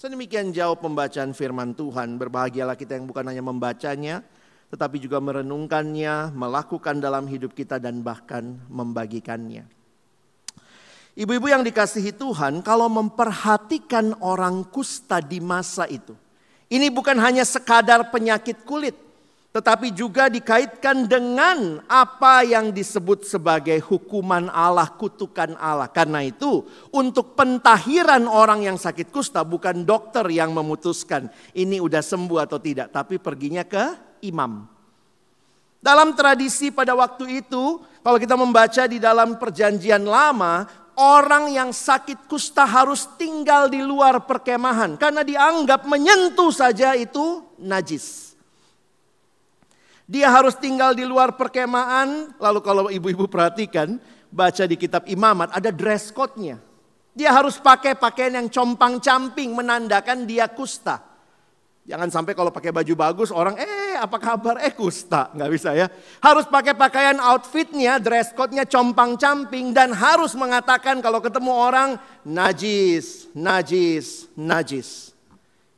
Sedemikian 0.00 0.48
jauh 0.48 0.80
pembacaan 0.80 1.36
firman 1.36 1.76
Tuhan. 1.76 2.16
Berbahagialah 2.16 2.72
kita 2.72 2.96
yang 2.96 3.04
bukan 3.04 3.28
hanya 3.28 3.44
membacanya, 3.44 4.24
tetapi 4.70 5.02
juga 5.02 5.18
merenungkannya, 5.18 6.30
melakukan 6.30 7.02
dalam 7.02 7.26
hidup 7.26 7.52
kita 7.58 7.82
dan 7.82 8.06
bahkan 8.06 8.54
membagikannya. 8.70 9.66
Ibu-ibu 11.18 11.50
yang 11.50 11.66
dikasihi 11.66 12.14
Tuhan, 12.14 12.62
kalau 12.62 12.86
memperhatikan 12.86 14.14
orang 14.22 14.62
kusta 14.70 15.18
di 15.18 15.42
masa 15.42 15.90
itu, 15.90 16.14
ini 16.70 16.86
bukan 16.86 17.18
hanya 17.18 17.42
sekadar 17.42 18.14
penyakit 18.14 18.62
kulit, 18.62 18.94
tetapi 19.50 19.90
juga 19.90 20.30
dikaitkan 20.30 21.10
dengan 21.10 21.82
apa 21.90 22.46
yang 22.46 22.70
disebut 22.70 23.26
sebagai 23.26 23.82
hukuman 23.90 24.46
Allah, 24.54 24.86
kutukan 24.86 25.58
Allah. 25.58 25.90
Karena 25.90 26.22
itu, 26.22 26.62
untuk 26.94 27.34
pentahiran 27.34 28.30
orang 28.30 28.62
yang 28.70 28.78
sakit 28.78 29.10
kusta 29.10 29.42
bukan 29.42 29.82
dokter 29.82 30.22
yang 30.30 30.54
memutuskan 30.54 31.26
ini 31.58 31.82
udah 31.82 32.06
sembuh 32.06 32.38
atau 32.46 32.62
tidak, 32.62 32.94
tapi 32.94 33.18
perginya 33.18 33.66
ke 33.66 34.09
imam. 34.24 34.68
Dalam 35.80 36.12
tradisi 36.12 36.68
pada 36.68 36.92
waktu 36.92 37.40
itu, 37.40 37.80
kalau 38.04 38.20
kita 38.20 38.36
membaca 38.36 38.84
di 38.84 39.00
dalam 39.00 39.40
perjanjian 39.40 40.04
lama, 40.04 40.68
orang 41.00 41.56
yang 41.56 41.72
sakit 41.72 42.28
kusta 42.28 42.68
harus 42.68 43.08
tinggal 43.16 43.72
di 43.72 43.80
luar 43.80 44.28
perkemahan 44.28 45.00
karena 45.00 45.24
dianggap 45.24 45.88
menyentuh 45.88 46.52
saja 46.52 46.92
itu 46.92 47.40
najis. 47.56 48.36
Dia 50.10 50.28
harus 50.28 50.58
tinggal 50.58 50.92
di 50.92 51.06
luar 51.06 51.38
perkemahan, 51.38 52.34
lalu 52.36 52.60
kalau 52.60 52.90
ibu-ibu 52.90 53.30
perhatikan, 53.30 53.96
baca 54.28 54.64
di 54.66 54.74
kitab 54.74 55.06
imamat 55.06 55.54
ada 55.54 55.70
dress 55.70 56.10
code-nya. 56.10 56.58
Dia 57.14 57.30
harus 57.34 57.58
pakai 57.58 57.94
pakaian 57.98 58.38
yang 58.38 58.48
compang-camping 58.50 59.54
menandakan 59.54 60.26
dia 60.26 60.50
kusta. 60.50 61.09
Jangan 61.88 62.12
sampai 62.12 62.36
kalau 62.36 62.52
pakai 62.52 62.76
baju 62.76 62.92
bagus 62.92 63.32
orang 63.32 63.56
eh 63.56 63.96
apa 63.96 64.20
kabar 64.20 64.60
eh 64.60 64.76
kusta 64.76 65.32
nggak 65.32 65.50
bisa 65.50 65.72
ya. 65.72 65.88
Harus 66.20 66.44
pakai 66.44 66.76
pakaian 66.76 67.16
outfitnya, 67.16 67.96
dress 67.96 68.36
code-nya 68.36 68.68
compang 68.68 69.16
camping 69.16 69.72
dan 69.72 69.96
harus 69.96 70.36
mengatakan 70.36 71.00
kalau 71.00 71.24
ketemu 71.24 71.52
orang 71.56 71.96
najis, 72.20 73.32
najis, 73.32 74.28
najis. 74.36 75.16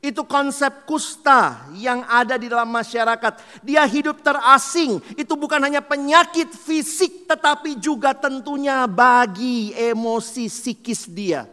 Itu 0.02 0.26
konsep 0.26 0.82
kusta 0.82 1.70
yang 1.78 2.02
ada 2.10 2.34
di 2.34 2.50
dalam 2.50 2.66
masyarakat. 2.66 3.62
Dia 3.62 3.86
hidup 3.86 4.18
terasing. 4.18 4.98
Itu 5.14 5.38
bukan 5.38 5.62
hanya 5.62 5.78
penyakit 5.78 6.50
fisik 6.50 7.30
tetapi 7.30 7.78
juga 7.78 8.10
tentunya 8.10 8.90
bagi 8.90 9.70
emosi 9.70 10.50
psikis 10.50 11.06
dia. 11.06 11.46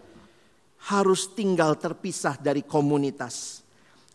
Harus 0.89 1.29
tinggal 1.29 1.77
terpisah 1.77 2.41
dari 2.41 2.65
komunitas 2.65 3.68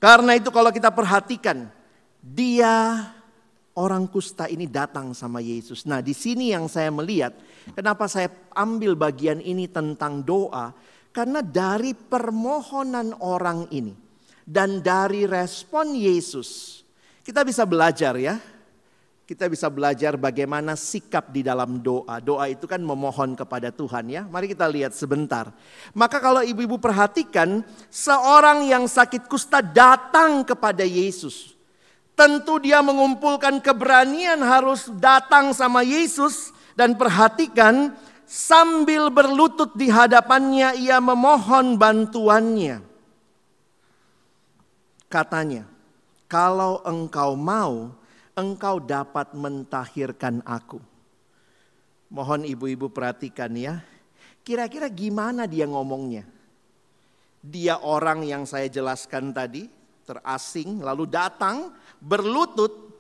karena 0.05 0.37
itu 0.37 0.53
kalau 0.53 0.69
kita 0.69 0.93
perhatikan, 0.93 1.65
dia 2.21 3.09
orang 3.73 4.05
kusta 4.05 4.45
ini 4.53 4.69
datang 4.69 5.17
sama 5.17 5.41
Yesus. 5.41 5.89
Nah, 5.89 6.05
di 6.05 6.13
sini 6.13 6.53
yang 6.53 6.69
saya 6.69 6.93
melihat, 6.93 7.33
kenapa 7.73 8.05
saya 8.05 8.29
ambil 8.53 9.01
bagian 9.01 9.41
ini 9.41 9.65
tentang 9.65 10.21
doa? 10.21 10.77
Karena 11.09 11.41
dari 11.41 11.97
permohonan 11.97 13.17
orang 13.17 13.65
ini 13.73 13.97
dan 14.45 14.85
dari 14.85 15.25
respon 15.25 15.97
Yesus, 15.97 16.85
kita 17.25 17.41
bisa 17.41 17.65
belajar 17.65 18.13
ya 18.21 18.37
kita 19.25 19.49
bisa 19.49 19.73
belajar 19.73 20.21
bagaimana 20.21 20.77
sikap 20.77 21.33
di 21.33 21.41
dalam 21.41 21.81
doa. 21.81 22.21
Doa 22.21 22.45
itu 22.53 22.69
kan 22.69 22.77
memohon 22.77 23.33
kepada 23.33 23.73
Tuhan 23.73 24.05
ya. 24.13 24.23
Mari 24.29 24.53
kita 24.53 24.69
lihat 24.69 24.93
sebentar. 24.93 25.49
Maka 25.97 26.21
kalau 26.21 26.45
ibu-ibu 26.45 26.77
perhatikan, 26.77 27.65
seorang 27.89 28.69
yang 28.69 28.85
sakit 28.85 29.25
kusta 29.25 29.65
datang 29.65 30.45
kepada 30.45 30.85
Yesus. 30.85 31.57
Tentu 32.15 32.63
dia 32.63 32.79
mengumpulkan 32.85 33.59
keberanian 33.59 34.39
harus 34.45 34.93
datang 35.01 35.51
sama 35.57 35.83
Yesus 35.83 36.55
dan 36.79 36.95
perhatikan 36.95 37.97
sambil 38.29 39.09
berlutut 39.11 39.73
di 39.75 39.91
hadapannya 39.91 40.79
ia 40.79 41.01
memohon 41.03 41.75
bantuannya. 41.81 42.85
Katanya, 45.11 45.67
kalau 46.31 46.83
engkau 46.87 47.35
mau, 47.35 47.91
engkau 48.35 48.83
dapat 48.83 49.33
mentahirkan 49.33 50.43
aku. 50.43 50.83
Mohon 52.11 52.47
ibu-ibu 52.47 52.91
perhatikan 52.91 53.51
ya. 53.55 53.83
Kira-kira 54.45 54.87
gimana 54.93 55.49
dia 55.49 55.65
ngomongnya? 55.65 56.29
Dia 57.41 57.81
orang 57.81 58.23
yang 58.23 58.45
saya 58.45 58.69
jelaskan 58.69 59.33
tadi, 59.33 59.67
terasing, 60.05 60.85
lalu 60.85 61.09
datang, 61.09 61.73
berlutut. 61.99 62.93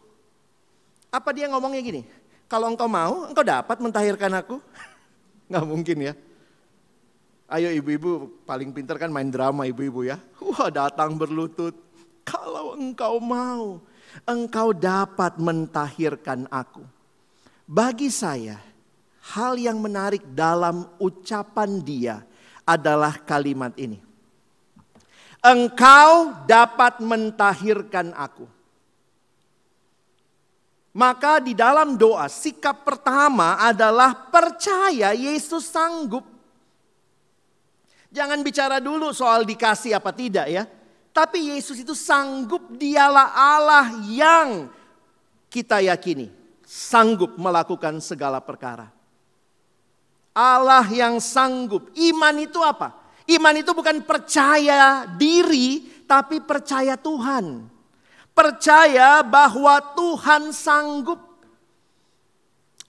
Apa 1.13 1.31
dia 1.37 1.47
ngomongnya 1.53 1.85
gini? 1.85 2.03
Kalau 2.49 2.73
engkau 2.73 2.89
mau, 2.89 3.29
engkau 3.29 3.45
dapat 3.45 3.77
mentahirkan 3.81 4.33
aku. 4.41 4.57
Nggak 5.53 5.67
mungkin 5.69 5.99
ya. 6.11 6.15
Ayo 7.45 7.69
ibu-ibu 7.77 8.41
paling 8.49 8.73
pintar 8.73 8.97
kan 8.97 9.13
main 9.13 9.29
drama 9.29 9.69
ibu-ibu 9.69 10.09
ya. 10.09 10.17
Wah 10.41 10.73
datang 10.73 11.15
berlutut. 11.15 11.77
Kalau 12.25 12.73
engkau 12.73 13.21
mau, 13.21 13.85
engkau 14.23 14.71
dapat 14.71 15.35
mentahirkan 15.43 16.47
aku. 16.47 16.87
Bagi 17.67 18.13
saya, 18.15 18.63
hal 19.35 19.59
yang 19.59 19.83
menarik 19.83 20.23
dalam 20.37 20.87
ucapan 21.03 21.83
dia 21.83 22.17
adalah 22.63 23.19
kalimat 23.25 23.75
ini. 23.75 23.99
Engkau 25.45 26.45
dapat 26.49 27.05
mentahirkan 27.05 28.15
aku. 28.17 28.47
Maka 30.95 31.43
di 31.43 31.59
dalam 31.59 31.99
doa 31.99 32.31
sikap 32.31 32.87
pertama 32.87 33.59
adalah 33.59 34.31
percaya 34.31 35.11
Yesus 35.11 35.67
sanggup. 35.67 36.23
Jangan 38.15 38.47
bicara 38.47 38.79
dulu 38.79 39.11
soal 39.11 39.43
dikasih 39.43 39.99
apa 39.99 40.15
tidak 40.15 40.47
ya. 40.47 40.65
Tapi 41.15 41.55
Yesus 41.55 41.79
itu 41.79 41.95
sanggup 41.95 42.75
dialah 42.75 43.31
Allah 43.31 43.87
yang 44.11 44.67
kita 45.47 45.79
yakini. 45.79 46.27
Sanggup 46.67 47.39
melakukan 47.39 48.03
segala 48.03 48.43
perkara. 48.43 48.91
Allah 50.35 50.83
yang 50.91 51.23
sanggup. 51.23 51.95
Iman 51.95 52.43
itu 52.43 52.59
apa? 52.59 52.99
Iman 53.31 53.55
itu 53.55 53.71
bukan 53.71 54.03
percaya 54.03 55.07
diri 55.07 56.03
tapi 56.03 56.43
percaya 56.43 56.99
Tuhan. 56.99 57.71
Percaya 58.35 59.23
bahwa 59.23 59.79
Tuhan 59.95 60.51
sanggup 60.51 61.34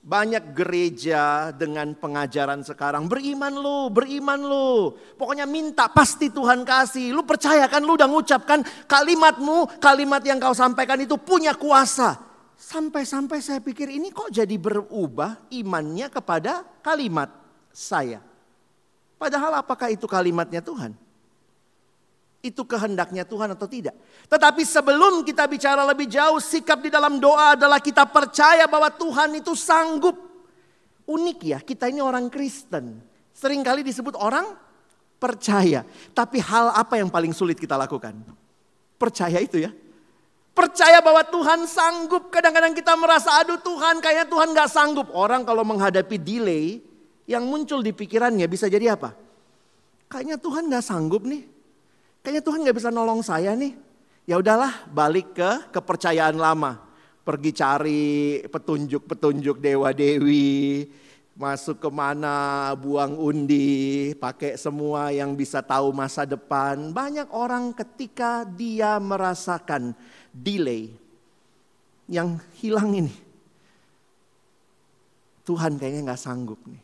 banyak 0.06 0.54
gereja 0.54 1.50
dengan 1.50 1.98
pengajaran 1.98 2.62
sekarang, 2.62 3.10
beriman 3.10 3.58
lu, 3.58 3.90
beriman 3.90 4.38
lu. 4.38 4.94
Pokoknya 5.18 5.50
minta 5.50 5.90
pasti 5.90 6.30
Tuhan 6.30 6.62
kasih. 6.62 7.10
Lu 7.10 7.26
percayakan 7.26 7.82
lu 7.82 7.98
udah 7.98 8.06
ngucapkan 8.06 8.62
kalimatmu, 8.86 9.82
kalimat 9.82 10.22
yang 10.22 10.38
kau 10.38 10.54
sampaikan 10.54 11.02
itu 11.02 11.18
punya 11.18 11.58
kuasa. 11.58 12.22
Sampai-sampai 12.54 13.42
saya 13.42 13.60
pikir 13.60 13.90
ini 13.90 14.14
kok 14.14 14.30
jadi 14.30 14.54
berubah 14.56 15.50
imannya 15.50 16.08
kepada 16.14 16.62
kalimat 16.86 17.34
saya. 17.74 18.22
Padahal 19.18 19.58
apakah 19.58 19.90
itu 19.90 20.06
kalimatnya 20.06 20.62
Tuhan? 20.62 20.94
Itu 22.46 22.62
kehendaknya 22.62 23.26
Tuhan 23.26 23.58
atau 23.58 23.66
tidak. 23.66 23.98
Tetapi 24.30 24.62
sebelum 24.62 25.26
kita 25.26 25.50
bicara 25.50 25.82
lebih 25.82 26.06
jauh, 26.06 26.38
sikap 26.38 26.80
di 26.86 26.94
dalam 26.94 27.18
doa 27.18 27.58
adalah 27.58 27.82
kita 27.82 28.06
percaya 28.06 28.70
bahwa 28.70 28.94
Tuhan 28.94 29.42
itu 29.42 29.58
sanggup. 29.58 30.14
Unik 31.06 31.40
ya, 31.42 31.60
kita 31.62 31.90
ini 31.90 32.02
orang 32.02 32.30
Kristen. 32.30 33.02
Seringkali 33.34 33.82
disebut 33.82 34.14
orang 34.18 34.54
percaya. 35.18 35.82
Tapi 36.14 36.38
hal 36.42 36.74
apa 36.78 37.02
yang 37.02 37.10
paling 37.10 37.34
sulit 37.34 37.58
kita 37.58 37.74
lakukan? 37.74 38.14
Percaya 38.96 39.42
itu 39.42 39.60
ya. 39.60 39.74
Percaya 40.56 41.04
bahwa 41.04 41.26
Tuhan 41.28 41.68
sanggup. 41.68 42.32
Kadang-kadang 42.32 42.72
kita 42.72 42.96
merasa, 42.96 43.44
aduh 43.44 43.60
Tuhan 43.60 44.00
kayaknya 44.00 44.26
Tuhan 44.30 44.56
gak 44.56 44.72
sanggup. 44.72 45.12
Orang 45.12 45.44
kalau 45.44 45.68
menghadapi 45.68 46.16
delay, 46.16 46.80
yang 47.26 47.44
muncul 47.46 47.82
di 47.82 47.92
pikirannya 47.92 48.46
bisa 48.46 48.70
jadi 48.70 48.94
apa? 48.94 49.18
Kayaknya 50.08 50.38
Tuhan 50.38 50.70
gak 50.70 50.86
sanggup 50.86 51.26
nih. 51.26 51.55
Kayaknya 52.26 52.42
Tuhan 52.42 52.60
nggak 52.66 52.78
bisa 52.82 52.90
nolong 52.90 53.22
saya 53.22 53.54
nih. 53.54 53.78
Ya 54.26 54.42
udahlah, 54.42 54.90
balik 54.90 55.38
ke 55.38 55.70
kepercayaan 55.70 56.42
lama. 56.42 56.82
Pergi 57.22 57.54
cari 57.54 58.42
petunjuk-petunjuk 58.50 59.62
dewa 59.62 59.94
dewi, 59.94 60.90
masuk 61.38 61.78
ke 61.78 61.90
mana, 61.94 62.74
buang 62.74 63.14
undi, 63.14 64.18
pakai 64.18 64.58
semua 64.58 65.14
yang 65.14 65.38
bisa 65.38 65.62
tahu 65.62 65.94
masa 65.94 66.26
depan. 66.26 66.90
Banyak 66.90 67.30
orang 67.30 67.78
ketika 67.78 68.42
dia 68.42 68.98
merasakan 68.98 69.94
delay 70.34 70.90
yang 72.10 72.42
hilang 72.58 73.06
ini. 73.06 73.14
Tuhan 75.46 75.78
kayaknya 75.78 76.10
nggak 76.10 76.24
sanggup 76.26 76.58
nih. 76.66 76.82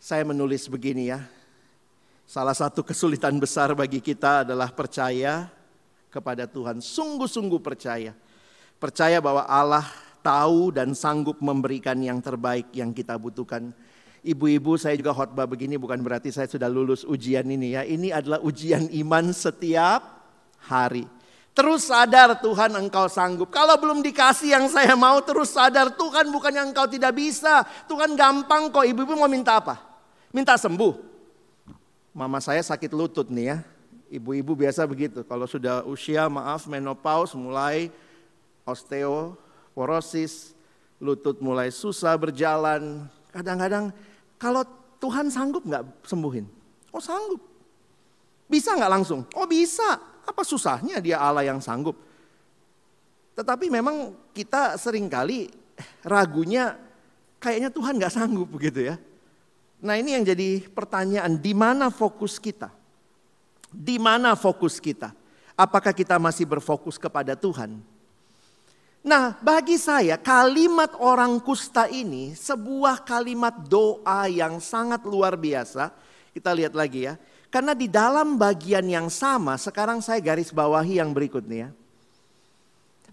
Saya 0.00 0.24
menulis 0.24 0.64
begini 0.72 1.12
ya, 1.12 1.20
Salah 2.36 2.52
satu 2.52 2.84
kesulitan 2.84 3.32
besar 3.40 3.72
bagi 3.72 3.96
kita 3.96 4.44
adalah 4.44 4.68
percaya 4.68 5.48
kepada 6.12 6.44
Tuhan. 6.44 6.84
Sungguh-sungguh 6.84 7.64
percaya. 7.64 8.12
Percaya 8.76 9.24
bahwa 9.24 9.48
Allah 9.48 9.88
tahu 10.20 10.68
dan 10.68 10.92
sanggup 10.92 11.40
memberikan 11.40 11.96
yang 11.96 12.20
terbaik 12.20 12.68
yang 12.76 12.92
kita 12.92 13.16
butuhkan. 13.16 13.72
Ibu-ibu 14.20 14.76
saya 14.76 15.00
juga 15.00 15.16
khotbah 15.16 15.48
begini 15.48 15.80
bukan 15.80 15.96
berarti 16.04 16.28
saya 16.28 16.44
sudah 16.44 16.68
lulus 16.68 17.08
ujian 17.08 17.48
ini 17.48 17.72
ya. 17.72 17.88
Ini 17.88 18.12
adalah 18.12 18.44
ujian 18.44 18.84
iman 18.84 19.32
setiap 19.32 20.04
hari. 20.68 21.08
Terus 21.56 21.88
sadar 21.88 22.36
Tuhan 22.44 22.76
engkau 22.76 23.08
sanggup. 23.08 23.48
Kalau 23.48 23.80
belum 23.80 24.04
dikasih 24.04 24.60
yang 24.60 24.68
saya 24.68 24.92
mau 24.92 25.24
terus 25.24 25.56
sadar 25.56 25.88
Tuhan 25.88 26.28
bukan 26.28 26.52
yang 26.52 26.68
engkau 26.68 26.84
tidak 26.84 27.16
bisa. 27.16 27.64
Tuhan 27.88 28.12
gampang 28.12 28.68
kok 28.68 28.84
ibu-ibu 28.84 29.16
mau 29.16 29.24
minta 29.24 29.56
apa? 29.56 29.80
Minta 30.36 30.60
sembuh. 30.60 31.15
Mama 32.16 32.40
saya 32.40 32.64
sakit 32.64 32.96
lutut 32.96 33.28
nih 33.28 33.52
ya. 33.52 33.58
Ibu-ibu 34.08 34.56
biasa 34.56 34.88
begitu. 34.88 35.20
Kalau 35.28 35.44
sudah 35.44 35.84
usia 35.84 36.24
maaf 36.32 36.64
menopause 36.64 37.36
mulai 37.36 37.92
osteoporosis, 38.64 40.56
lutut 40.96 41.36
mulai 41.44 41.68
susah 41.68 42.16
berjalan. 42.16 43.04
Kadang-kadang 43.28 43.92
kalau 44.40 44.64
Tuhan 44.96 45.28
sanggup 45.28 45.68
nggak 45.68 45.84
sembuhin? 46.08 46.48
Oh 46.88 47.04
sanggup. 47.04 47.44
Bisa 48.48 48.72
nggak 48.72 48.92
langsung? 48.96 49.20
Oh 49.36 49.44
bisa. 49.44 50.00
Apa 50.24 50.40
susahnya 50.40 50.96
dia 51.04 51.20
Allah 51.20 51.44
yang 51.44 51.60
sanggup? 51.60 52.00
Tetapi 53.36 53.68
memang 53.68 54.16
kita 54.32 54.80
sering 54.80 55.04
kali 55.12 55.52
ragunya 56.00 56.80
kayaknya 57.36 57.68
Tuhan 57.68 58.00
nggak 58.00 58.14
sanggup 58.16 58.48
begitu 58.48 58.88
ya. 58.88 58.96
Nah 59.80 60.00
ini 60.00 60.16
yang 60.16 60.24
jadi 60.24 60.64
pertanyaan, 60.72 61.36
di 61.36 61.52
mana 61.52 61.92
fokus 61.92 62.40
kita? 62.40 62.72
Di 63.68 64.00
mana 64.00 64.32
fokus 64.32 64.80
kita? 64.80 65.12
Apakah 65.56 65.92
kita 65.92 66.16
masih 66.16 66.48
berfokus 66.48 66.96
kepada 66.96 67.36
Tuhan? 67.36 67.80
Nah 69.06 69.38
bagi 69.38 69.78
saya 69.78 70.18
kalimat 70.18 70.96
orang 70.98 71.38
kusta 71.38 71.86
ini 71.86 72.34
sebuah 72.34 73.06
kalimat 73.06 73.54
doa 73.68 74.26
yang 74.26 74.58
sangat 74.58 75.04
luar 75.04 75.36
biasa. 75.36 75.92
Kita 76.32 76.52
lihat 76.56 76.74
lagi 76.74 77.08
ya. 77.08 77.14
Karena 77.46 77.72
di 77.72 77.86
dalam 77.88 78.36
bagian 78.36 78.84
yang 78.84 79.08
sama, 79.08 79.56
sekarang 79.56 80.02
saya 80.04 80.20
garis 80.20 80.52
bawahi 80.52 81.00
yang 81.00 81.14
berikutnya. 81.14 81.72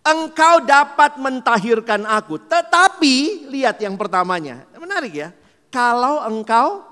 Engkau 0.03 0.67
dapat 0.67 1.15
mentahirkan 1.15 2.03
aku, 2.03 2.35
tetapi 2.35 3.47
lihat 3.47 3.79
yang 3.79 3.95
pertamanya. 3.95 4.67
Menarik 4.75 5.15
ya 5.15 5.31
kalau 5.73 6.21
engkau 6.21 6.85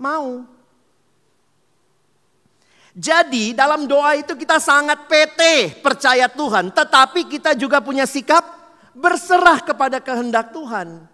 mau. 0.00 0.48
Jadi 2.96 3.52
dalam 3.52 3.84
doa 3.84 4.16
itu 4.16 4.32
kita 4.32 4.56
sangat 4.56 5.04
PT 5.04 5.40
percaya 5.84 6.28
Tuhan. 6.32 6.72
Tetapi 6.72 7.28
kita 7.28 7.52
juga 7.52 7.84
punya 7.84 8.08
sikap 8.08 8.44
berserah 8.96 9.60
kepada 9.60 10.00
kehendak 10.00 10.52
Tuhan. 10.52 11.04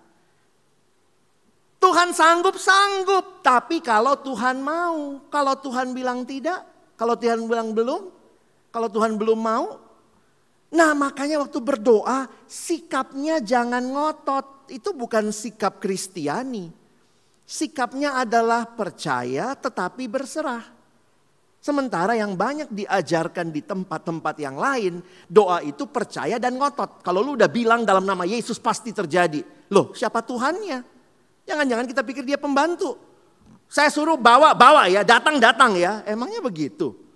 Tuhan 1.79 2.11
sanggup, 2.11 2.59
sanggup. 2.59 3.43
Tapi 3.43 3.79
kalau 3.79 4.19
Tuhan 4.19 4.59
mau, 4.59 5.23
kalau 5.31 5.55
Tuhan 5.59 5.95
bilang 5.95 6.27
tidak, 6.27 6.67
kalau 6.99 7.15
Tuhan 7.15 7.47
bilang 7.47 7.71
belum, 7.71 8.11
kalau 8.75 8.91
Tuhan 8.91 9.15
belum 9.15 9.39
mau. 9.39 9.79
Nah 10.75 10.93
makanya 10.99 11.47
waktu 11.47 11.59
berdoa 11.63 12.27
sikapnya 12.51 13.39
jangan 13.39 13.87
ngotot. 13.87 14.67
Itu 14.69 14.93
bukan 14.93 15.31
sikap 15.31 15.79
Kristiani. 15.79 16.78
Sikapnya 17.49 18.21
adalah 18.21 18.69
percaya 18.69 19.57
tetapi 19.57 20.05
berserah. 20.05 20.69
Sementara 21.65 22.13
yang 22.13 22.37
banyak 22.37 22.69
diajarkan 22.69 23.49
di 23.49 23.65
tempat-tempat 23.65 24.37
yang 24.37 24.61
lain, 24.61 25.01
doa 25.25 25.65
itu 25.65 25.89
percaya 25.89 26.37
dan 26.37 26.61
ngotot. 26.61 27.01
Kalau 27.01 27.25
lu 27.25 27.41
udah 27.41 27.49
bilang 27.49 27.89
dalam 27.89 28.05
nama 28.05 28.29
Yesus 28.29 28.61
pasti 28.61 28.93
terjadi. 28.93 29.41
Loh 29.73 29.97
siapa 29.97 30.21
Tuhannya? 30.21 30.85
Jangan-jangan 31.49 31.89
kita 31.89 32.05
pikir 32.05 32.29
dia 32.29 32.37
pembantu. 32.37 33.01
Saya 33.65 33.89
suruh 33.89 34.21
bawa, 34.21 34.53
bawa 34.53 34.85
ya, 34.93 35.01
datang-datang 35.01 35.73
ya. 35.81 36.05
Emangnya 36.05 36.45
begitu? 36.45 37.08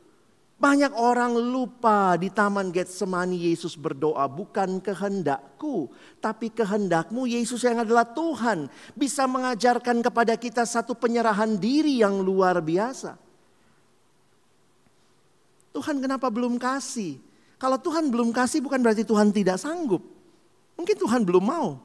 Banyak 0.63 0.95
orang 0.95 1.35
lupa 1.35 2.15
di 2.15 2.31
Taman 2.31 2.71
Getsemani 2.71 3.51
Yesus 3.51 3.75
berdoa, 3.75 4.31
bukan 4.31 4.79
kehendakku, 4.79 5.91
tapi 6.23 6.55
kehendakmu 6.55 7.27
Yesus 7.27 7.67
yang 7.67 7.83
adalah 7.83 8.07
Tuhan. 8.07 8.71
Bisa 8.95 9.27
mengajarkan 9.27 9.99
kepada 10.07 10.39
kita 10.39 10.63
satu 10.63 10.95
penyerahan 10.95 11.59
diri 11.59 11.99
yang 11.99 12.23
luar 12.23 12.63
biasa. 12.63 13.19
Tuhan 15.75 15.99
kenapa 15.99 16.31
belum 16.31 16.55
kasih? 16.63 17.19
Kalau 17.59 17.83
Tuhan 17.83 18.07
belum 18.07 18.31
kasih 18.31 18.63
bukan 18.63 18.79
berarti 18.87 19.03
Tuhan 19.03 19.35
tidak 19.35 19.59
sanggup. 19.59 20.07
Mungkin 20.79 20.95
Tuhan 20.95 21.27
belum 21.27 21.43
mau. 21.43 21.83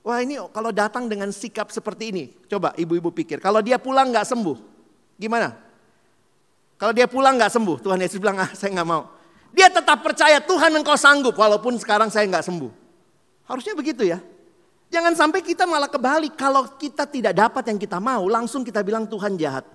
Wah 0.00 0.24
ini 0.24 0.40
kalau 0.56 0.72
datang 0.72 1.04
dengan 1.04 1.28
sikap 1.36 1.68
seperti 1.68 2.16
ini. 2.16 2.24
Coba 2.48 2.72
ibu-ibu 2.80 3.12
pikir. 3.12 3.44
Kalau 3.44 3.60
dia 3.60 3.76
pulang 3.76 4.08
nggak 4.08 4.24
sembuh. 4.24 4.56
Gimana? 5.20 5.68
Kalau 6.80 6.96
dia 6.96 7.04
pulang 7.04 7.36
nggak 7.36 7.52
sembuh, 7.52 7.76
Tuhan 7.84 8.00
Yesus 8.00 8.16
bilang, 8.16 8.40
ah 8.40 8.48
saya 8.56 8.72
nggak 8.72 8.88
mau. 8.88 9.04
Dia 9.52 9.68
tetap 9.68 10.00
percaya 10.00 10.40
Tuhan 10.40 10.72
engkau 10.72 10.96
sanggup 10.96 11.36
walaupun 11.36 11.76
sekarang 11.76 12.08
saya 12.08 12.24
nggak 12.24 12.40
sembuh. 12.40 12.72
Harusnya 13.44 13.76
begitu 13.76 14.08
ya. 14.08 14.16
Jangan 14.88 15.12
sampai 15.12 15.44
kita 15.44 15.68
malah 15.68 15.92
kebalik. 15.92 16.32
Kalau 16.40 16.64
kita 16.80 17.04
tidak 17.04 17.36
dapat 17.36 17.68
yang 17.68 17.76
kita 17.76 18.00
mau, 18.00 18.24
langsung 18.26 18.64
kita 18.64 18.80
bilang 18.80 19.04
Tuhan 19.04 19.36
jahat. 19.36 19.68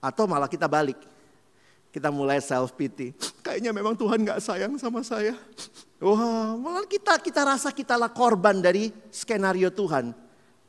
Atau 0.00 0.24
malah 0.24 0.48
kita 0.48 0.64
balik. 0.64 0.96
Kita 1.92 2.08
mulai 2.08 2.40
self 2.40 2.72
pity. 2.72 3.12
Kayaknya 3.44 3.76
memang 3.76 3.98
Tuhan 4.00 4.24
nggak 4.24 4.40
sayang 4.40 4.80
sama 4.80 5.04
saya. 5.04 5.36
Wah, 6.00 6.56
malah 6.56 6.88
kita 6.88 7.20
kita 7.20 7.44
rasa 7.44 7.68
kita 7.76 7.92
lah 8.00 8.08
korban 8.08 8.56
dari 8.64 8.88
skenario 9.12 9.68
Tuhan. 9.68 10.16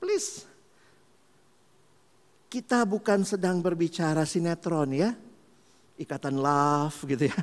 Please, 0.02 0.44
kita 2.52 2.84
bukan 2.84 3.24
sedang 3.24 3.64
berbicara 3.64 4.28
sinetron 4.28 4.92
ya. 4.92 5.16
Ikatan 5.96 6.36
love 6.36 7.00
gitu 7.08 7.32
ya. 7.32 7.40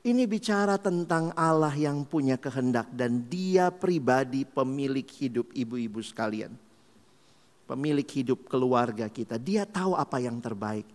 Ini 0.00 0.26
bicara 0.26 0.74
tentang 0.80 1.30
Allah 1.38 1.76
yang 1.76 2.02
punya 2.02 2.34
kehendak 2.34 2.90
dan 2.90 3.30
dia 3.30 3.70
pribadi 3.70 4.42
pemilik 4.42 5.06
hidup 5.06 5.54
ibu-ibu 5.54 6.02
sekalian. 6.02 6.50
Pemilik 7.68 8.08
hidup 8.08 8.50
keluarga 8.50 9.06
kita. 9.06 9.38
Dia 9.38 9.62
tahu 9.62 9.94
apa 9.94 10.18
yang 10.18 10.42
terbaik. 10.42 10.88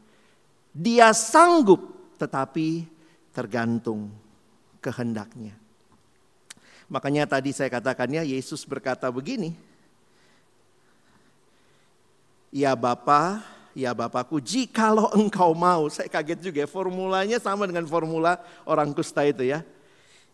Dia 0.75 1.15
sanggup 1.15 2.11
tetapi 2.19 2.83
tergantung 3.31 4.11
kehendaknya. 4.83 5.55
Makanya 6.91 7.29
tadi 7.29 7.55
saya 7.55 7.71
katakannya 7.71 8.27
Yesus 8.27 8.67
berkata 8.67 9.07
begini, 9.07 9.55
Ya 12.55 12.71
Bapa, 12.71 13.43
ya 13.75 13.91
Bapakku, 13.91 14.39
jikalau 14.39 15.11
engkau 15.11 15.51
mau. 15.51 15.91
Saya 15.91 16.07
kaget 16.07 16.39
juga 16.39 16.63
ya, 16.63 16.69
formulanya 16.71 17.35
sama 17.35 17.67
dengan 17.67 17.83
formula 17.83 18.39
orang 18.63 18.95
kusta 18.95 19.27
itu 19.27 19.43
ya. 19.43 19.59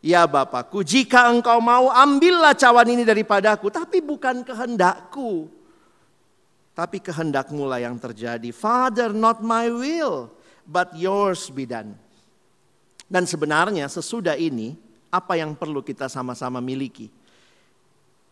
Ya 0.06 0.30
Bapakku, 0.30 0.86
jika 0.86 1.34
engkau 1.34 1.58
mau 1.58 1.90
ambillah 1.90 2.54
cawan 2.54 2.94
ini 2.94 3.02
daripadaku. 3.02 3.74
Tapi 3.74 4.06
bukan 4.06 4.46
kehendakku. 4.46 5.50
Tapi 6.78 7.02
kehendakmu 7.02 7.66
lah 7.66 7.82
yang 7.82 7.98
terjadi. 7.98 8.54
Father, 8.54 9.10
not 9.10 9.42
my 9.42 9.66
will, 9.74 10.30
but 10.70 10.94
yours 10.94 11.50
be 11.50 11.66
done. 11.66 11.98
Dan 13.10 13.26
sebenarnya 13.26 13.90
sesudah 13.90 14.38
ini, 14.38 14.78
apa 15.10 15.42
yang 15.42 15.58
perlu 15.58 15.82
kita 15.82 16.06
sama-sama 16.06 16.62
miliki? 16.62 17.10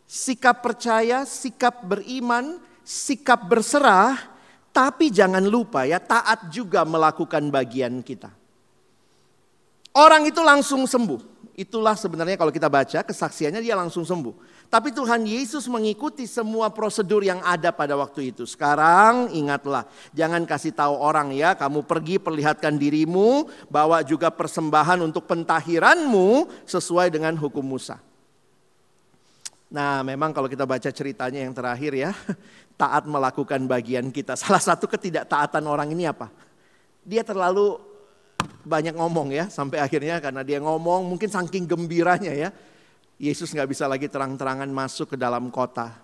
Sikap 0.05 0.61
percaya, 0.61 1.25
sikap 1.25 1.83
beriman, 1.83 2.68
sikap 2.89 3.45
berserah, 3.45 4.17
tapi 4.73 5.13
jangan 5.13 5.45
lupa 5.45 5.85
ya 5.85 6.01
taat 6.01 6.49
juga 6.49 6.81
melakukan 6.81 7.53
bagian 7.53 8.01
kita. 8.01 8.33
Orang 9.93 10.25
itu 10.25 10.41
langsung 10.41 10.89
sembuh. 10.89 11.37
Itulah 11.59 11.93
sebenarnya 11.93 12.39
kalau 12.39 12.55
kita 12.55 12.71
baca 12.71 13.03
kesaksiannya 13.03 13.59
dia 13.59 13.75
langsung 13.75 14.07
sembuh. 14.07 14.31
Tapi 14.71 14.95
Tuhan 14.95 15.27
Yesus 15.27 15.67
mengikuti 15.67 16.23
semua 16.23 16.71
prosedur 16.71 17.19
yang 17.19 17.43
ada 17.43 17.69
pada 17.75 17.99
waktu 17.99 18.31
itu. 18.31 18.47
Sekarang 18.47 19.27
ingatlah, 19.35 19.83
jangan 20.15 20.47
kasih 20.47 20.71
tahu 20.71 20.95
orang 20.95 21.35
ya, 21.35 21.59
kamu 21.59 21.83
pergi 21.83 22.15
perlihatkan 22.15 22.79
dirimu, 22.79 23.51
bawa 23.67 24.07
juga 24.07 24.31
persembahan 24.31 25.03
untuk 25.03 25.27
pentahiranmu 25.27 26.47
sesuai 26.63 27.11
dengan 27.11 27.35
hukum 27.35 27.65
Musa. 27.65 27.99
Nah, 29.69 30.01
memang 30.01 30.33
kalau 30.33 30.49
kita 30.49 30.65
baca 30.65 30.89
ceritanya 30.89 31.45
yang 31.45 31.53
terakhir 31.53 31.93
ya, 31.93 32.11
taat 32.81 33.05
melakukan 33.05 33.61
bagian 33.69 34.09
kita. 34.09 34.33
Salah 34.33 34.61
satu 34.61 34.89
ketidaktaatan 34.89 35.61
orang 35.69 35.93
ini 35.93 36.09
apa? 36.09 36.33
Dia 37.05 37.21
terlalu 37.21 37.77
banyak 38.65 38.97
ngomong 38.97 39.29
ya, 39.29 39.45
sampai 39.45 39.77
akhirnya 39.77 40.17
karena 40.17 40.41
dia 40.41 40.57
ngomong 40.57 41.05
mungkin 41.05 41.29
saking 41.29 41.69
gembiranya 41.69 42.33
ya, 42.33 42.49
Yesus 43.21 43.53
nggak 43.53 43.69
bisa 43.69 43.85
lagi 43.85 44.09
terang-terangan 44.09 44.69
masuk 44.73 45.13
ke 45.13 45.17
dalam 45.21 45.53
kota. 45.53 46.01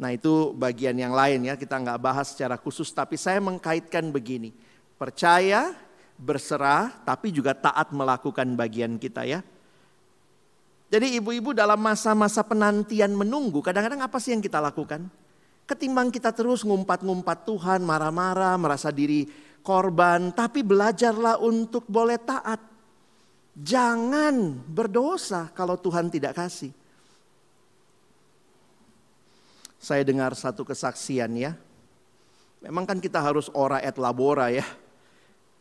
Nah 0.00 0.08
itu 0.08 0.56
bagian 0.56 0.96
yang 0.96 1.12
lain 1.12 1.44
ya, 1.44 1.60
kita 1.60 1.76
nggak 1.76 2.00
bahas 2.00 2.32
secara 2.32 2.56
khusus, 2.56 2.88
tapi 2.88 3.20
saya 3.20 3.36
mengkaitkan 3.44 4.08
begini. 4.08 4.48
Percaya, 4.96 5.76
berserah, 6.16 6.88
tapi 7.04 7.34
juga 7.34 7.52
taat 7.52 7.92
melakukan 7.92 8.48
bagian 8.56 8.96
kita 8.96 9.28
ya. 9.28 9.44
Jadi 10.92 11.16
ibu-ibu 11.16 11.56
dalam 11.56 11.80
masa-masa 11.80 12.44
penantian 12.44 13.16
menunggu, 13.16 13.64
kadang-kadang 13.64 14.04
apa 14.04 14.20
sih 14.20 14.36
yang 14.36 14.44
kita 14.44 14.60
lakukan? 14.60 15.08
Ketimbang 15.64 16.12
kita 16.12 16.36
terus 16.36 16.68
ngumpat-ngumpat 16.68 17.48
Tuhan, 17.48 17.80
marah-marah, 17.80 18.60
merasa 18.60 18.92
diri 18.92 19.24
korban, 19.64 20.36
tapi 20.36 20.60
belajarlah 20.60 21.40
untuk 21.40 21.88
boleh 21.88 22.20
taat. 22.20 22.60
Jangan 23.56 24.60
berdosa 24.68 25.48
kalau 25.56 25.80
Tuhan 25.80 26.12
tidak 26.12 26.36
kasih. 26.36 26.76
Saya 29.80 30.04
dengar 30.04 30.36
satu 30.36 30.60
kesaksian 30.60 31.32
ya. 31.40 31.56
Memang 32.60 32.84
kan 32.84 33.00
kita 33.00 33.16
harus 33.16 33.48
ora 33.56 33.80
et 33.80 33.96
labora 33.96 34.52
ya. 34.52 34.68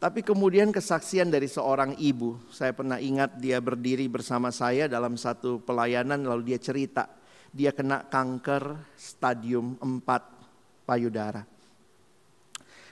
Tapi 0.02 0.26
kemudian 0.26 0.74
kesaksian 0.74 1.30
dari 1.30 1.46
seorang 1.46 1.94
ibu. 2.02 2.34
Saya 2.50 2.74
pernah 2.74 2.98
ingat 2.98 3.38
dia 3.38 3.62
berdiri 3.62 4.10
bersama 4.10 4.50
saya 4.50 4.90
dalam 4.90 5.14
satu 5.14 5.62
pelayanan 5.62 6.26
lalu 6.26 6.50
dia 6.50 6.58
cerita 6.58 7.06
dia 7.52 7.76
kena 7.76 8.08
kanker 8.08 8.96
stadium 8.96 9.76
4 9.78 10.88
payudara. 10.88 11.44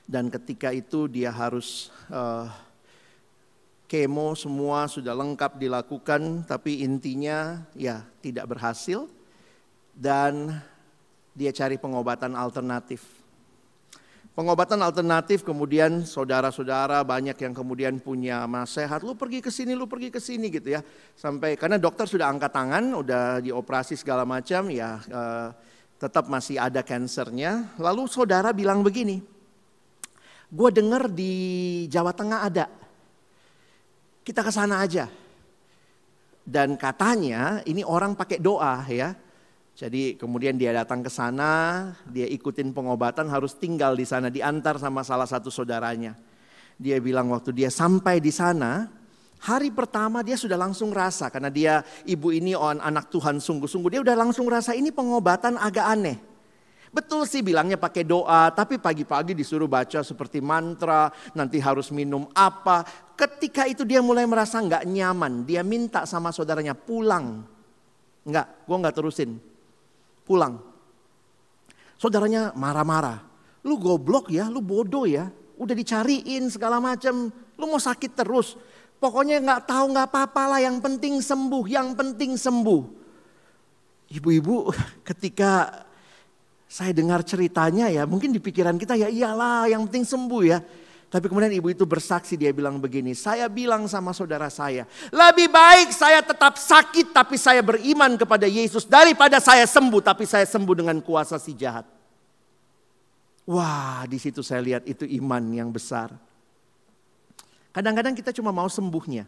Dan 0.05 0.27
ketika 0.29 0.69
itu 0.69 1.09
dia 1.09 1.31
harus 1.31 1.89
uh, 2.11 2.45
kemo 3.89 4.37
semua 4.37 4.85
sudah 4.85 5.17
lengkap 5.17 5.57
dilakukan 5.57 6.45
tapi 6.45 6.85
intinya 6.85 7.65
ya 7.73 8.05
tidak 8.21 8.53
berhasil 8.53 9.09
dan 9.97 10.61
dia 11.33 11.49
cari 11.49 11.81
pengobatan 11.81 12.37
alternatif 12.37 13.18
Pengobatan 14.39 14.79
alternatif 14.79 15.43
kemudian 15.43 16.07
saudara-saudara 16.07 17.03
banyak 17.03 17.35
yang 17.35 17.51
kemudian 17.51 17.99
punya 17.99 18.47
nasihat, 18.47 19.03
lu 19.03 19.11
pergi 19.11 19.43
ke 19.43 19.51
sini, 19.51 19.75
lu 19.75 19.83
pergi 19.83 20.07
ke 20.07 20.23
sini 20.23 20.47
gitu 20.47 20.79
ya. 20.79 20.81
Sampai 21.11 21.59
karena 21.59 21.75
dokter 21.75 22.07
sudah 22.07 22.31
angkat 22.31 22.55
tangan, 22.55 22.95
udah 23.03 23.43
dioperasi 23.43 23.99
segala 23.99 24.23
macam 24.23 24.71
ya 24.71 25.03
eh, 25.11 25.51
tetap 25.99 26.31
masih 26.31 26.55
ada 26.55 26.79
kansernya. 26.79 27.75
Lalu 27.83 28.07
saudara 28.07 28.55
bilang 28.55 28.79
begini, 28.79 29.19
gue 30.47 30.69
dengar 30.71 31.11
di 31.11 31.33
Jawa 31.91 32.15
Tengah 32.15 32.39
ada, 32.39 32.71
kita 34.23 34.39
ke 34.39 34.55
sana 34.55 34.79
aja. 34.79 35.11
Dan 36.47 36.79
katanya 36.79 37.59
ini 37.67 37.83
orang 37.83 38.15
pakai 38.15 38.39
doa 38.39 38.87
ya, 38.87 39.11
jadi 39.79 40.19
kemudian 40.19 40.59
dia 40.59 40.75
datang 40.75 40.99
ke 40.99 41.07
sana, 41.07 41.95
dia 42.11 42.27
ikutin 42.27 42.75
pengobatan 42.75 43.31
harus 43.31 43.55
tinggal 43.55 43.95
di 43.95 44.03
sana, 44.03 44.27
diantar 44.27 44.75
sama 44.75 45.07
salah 45.07 45.23
satu 45.23 45.47
saudaranya. 45.47 46.19
Dia 46.75 46.99
bilang 46.99 47.31
waktu 47.31 47.55
dia 47.55 47.71
sampai 47.71 48.19
di 48.19 48.27
sana, 48.27 48.91
hari 49.39 49.71
pertama 49.71 50.19
dia 50.19 50.35
sudah 50.35 50.59
langsung 50.59 50.91
rasa 50.91 51.31
karena 51.31 51.47
dia 51.47 51.79
ibu 52.03 52.27
ini 52.27 52.59
on 52.59 52.83
anak 52.83 53.07
Tuhan 53.07 53.39
sungguh-sungguh, 53.39 53.95
dia 53.95 54.01
udah 54.03 54.19
langsung 54.19 54.51
rasa 54.51 54.75
ini 54.75 54.91
pengobatan 54.91 55.55
agak 55.55 55.87
aneh. 55.87 56.19
Betul 56.91 57.23
sih 57.23 57.39
bilangnya 57.39 57.79
pakai 57.79 58.03
doa, 58.03 58.51
tapi 58.51 58.83
pagi-pagi 58.83 59.31
disuruh 59.31 59.71
baca 59.71 60.03
seperti 60.03 60.43
mantra, 60.43 61.07
nanti 61.31 61.55
harus 61.55 61.87
minum 61.95 62.27
apa. 62.35 62.83
Ketika 63.15 63.63
itu 63.63 63.87
dia 63.87 64.03
mulai 64.03 64.27
merasa 64.27 64.59
nggak 64.59 64.83
nyaman, 64.83 65.47
dia 65.47 65.63
minta 65.63 66.03
sama 66.03 66.35
saudaranya 66.35 66.75
pulang. 66.75 67.47
Enggak, 68.27 68.67
gue 68.67 68.75
nggak 68.75 68.97
terusin 68.99 69.39
pulang. 70.29 70.61
Saudaranya 71.97 72.53
marah-marah. 72.53 73.25
Lu 73.65 73.81
goblok 73.81 74.29
ya, 74.29 74.45
lu 74.45 74.61
bodoh 74.61 75.09
ya. 75.09 75.33
Udah 75.57 75.73
dicariin 75.73 76.45
segala 76.53 76.77
macam. 76.77 77.33
Lu 77.57 77.65
mau 77.65 77.81
sakit 77.81 78.13
terus. 78.13 78.53
Pokoknya 79.01 79.41
nggak 79.41 79.65
tahu 79.65 79.97
nggak 79.97 80.07
apa-apa 80.13 80.43
lah. 80.55 80.59
Yang 80.61 80.77
penting 80.85 81.17
sembuh, 81.19 81.65
yang 81.65 81.97
penting 81.97 82.37
sembuh. 82.37 82.83
Ibu-ibu 84.13 84.69
ketika 85.09 85.83
saya 86.69 86.93
dengar 86.93 87.25
ceritanya 87.25 87.89
ya 87.89 88.05
mungkin 88.05 88.29
di 88.29 88.37
pikiran 88.37 88.77
kita 88.77 88.93
ya 88.93 89.09
iyalah 89.09 89.65
yang 89.65 89.89
penting 89.89 90.05
sembuh 90.05 90.43
ya. 90.45 90.61
Tapi 91.09 91.25
kemudian 91.25 91.49
ibu 91.49 91.73
itu 91.73 91.89
bersaksi 91.89 92.37
dia 92.37 92.53
bilang 92.53 92.77
begini, 92.77 93.17
saya 93.17 93.49
bilang 93.49 93.89
sama 93.89 94.13
saudara 94.13 94.45
saya, 94.53 94.85
lebih 95.09 95.49
baik 95.49 95.89
saya 95.89 96.21
tetap 96.21 96.53
sakit 96.53 97.09
tapi 97.09 97.33
saya 97.33 97.65
beriman 97.65 98.13
kepada 98.13 98.45
Yesus 98.45 98.85
daripada 98.85 99.41
saya 99.41 99.65
sembuh 99.65 100.05
tapi 100.05 100.29
saya 100.29 100.45
sembuh 100.45 100.75
dengan 100.77 101.01
kuasa 101.01 101.41
si 101.41 101.57
jahat. 101.57 101.89
Wah, 103.49 104.05
di 104.05 104.21
situ 104.21 104.45
saya 104.45 104.61
lihat 104.61 104.85
itu 104.85 105.09
iman 105.17 105.41
yang 105.49 105.73
besar. 105.73 106.13
Kadang-kadang 107.73 108.13
kita 108.13 108.29
cuma 108.29 108.53
mau 108.53 108.69
sembuhnya. 108.69 109.25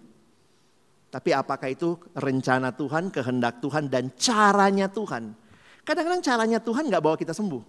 Tapi 1.10 1.34
apakah 1.34 1.65
itu 1.65 1.98
rencana 2.13 2.70
Tuhan, 2.78 3.10
kehendak 3.10 3.58
Tuhan, 3.58 3.89
dan 3.89 4.13
caranya 4.15 4.86
Tuhan? 4.86 5.34
Kadang-kadang 5.82 6.22
caranya 6.22 6.62
Tuhan 6.62 6.88
nggak 6.88 7.04
bawa 7.04 7.17
kita 7.17 7.34
sembuh. 7.34 7.63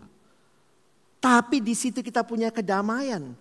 Tapi 1.17 1.65
di 1.65 1.73
situ 1.73 2.05
kita 2.05 2.23
punya 2.29 2.53
kedamaian. 2.53 3.33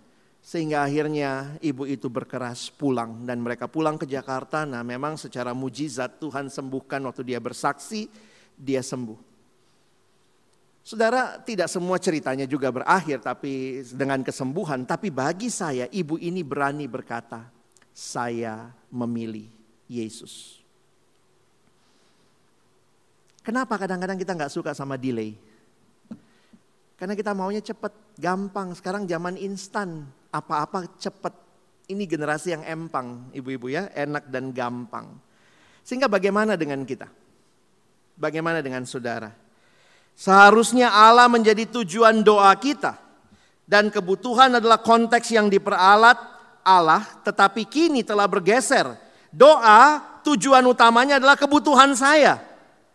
Sehingga 0.42 0.82
akhirnya 0.82 1.54
ibu 1.62 1.86
itu 1.86 2.10
berkeras 2.10 2.66
pulang 2.74 3.22
dan 3.22 3.38
mereka 3.38 3.70
pulang 3.70 3.94
ke 3.94 4.10
Jakarta. 4.10 4.66
Nah 4.66 4.82
memang 4.82 5.14
secara 5.14 5.54
mujizat 5.54 6.18
Tuhan 6.18 6.50
sembuhkan 6.50 6.98
waktu 7.06 7.22
dia 7.22 7.38
bersaksi, 7.38 8.10
dia 8.58 8.82
sembuh. 8.82 9.30
Saudara, 10.82 11.38
tidak 11.38 11.70
semua 11.70 11.94
ceritanya 12.02 12.42
juga 12.42 12.74
berakhir 12.74 13.22
tapi 13.22 13.86
dengan 13.94 14.18
kesembuhan. 14.26 14.82
Tapi 14.82 15.14
bagi 15.14 15.46
saya, 15.46 15.86
ibu 15.86 16.18
ini 16.18 16.42
berani 16.42 16.90
berkata, 16.90 17.46
saya 17.94 18.66
memilih 18.90 19.46
Yesus. 19.86 20.58
Kenapa 23.46 23.78
kadang-kadang 23.78 24.18
kita 24.18 24.34
nggak 24.34 24.50
suka 24.50 24.74
sama 24.74 24.98
delay? 24.98 25.38
Karena 26.98 27.14
kita 27.14 27.30
maunya 27.30 27.62
cepat, 27.62 27.94
gampang. 28.18 28.74
Sekarang 28.74 29.06
zaman 29.06 29.38
instan, 29.38 30.06
apa-apa 30.32 30.88
cepat. 30.96 31.36
Ini 31.86 32.08
generasi 32.08 32.56
yang 32.56 32.64
empang, 32.64 33.28
ibu-ibu 33.36 33.68
ya, 33.68 33.92
enak 33.92 34.32
dan 34.32 34.50
gampang. 34.50 35.12
Sehingga 35.84 36.08
bagaimana 36.08 36.56
dengan 36.56 36.82
kita? 36.88 37.06
Bagaimana 38.16 38.64
dengan 38.64 38.88
saudara? 38.88 39.28
Seharusnya 40.16 40.88
Allah 40.88 41.28
menjadi 41.28 41.68
tujuan 41.68 42.24
doa 42.24 42.52
kita. 42.56 42.96
Dan 43.62 43.88
kebutuhan 43.88 44.58
adalah 44.58 44.82
konteks 44.82 45.32
yang 45.32 45.46
diperalat 45.48 46.18
Allah 46.62 47.02
tetapi 47.26 47.66
kini 47.66 48.06
telah 48.06 48.26
bergeser. 48.30 48.94
Doa 49.32 50.02
tujuan 50.22 50.62
utamanya 50.66 51.18
adalah 51.18 51.34
kebutuhan 51.34 51.96
saya. 51.96 52.38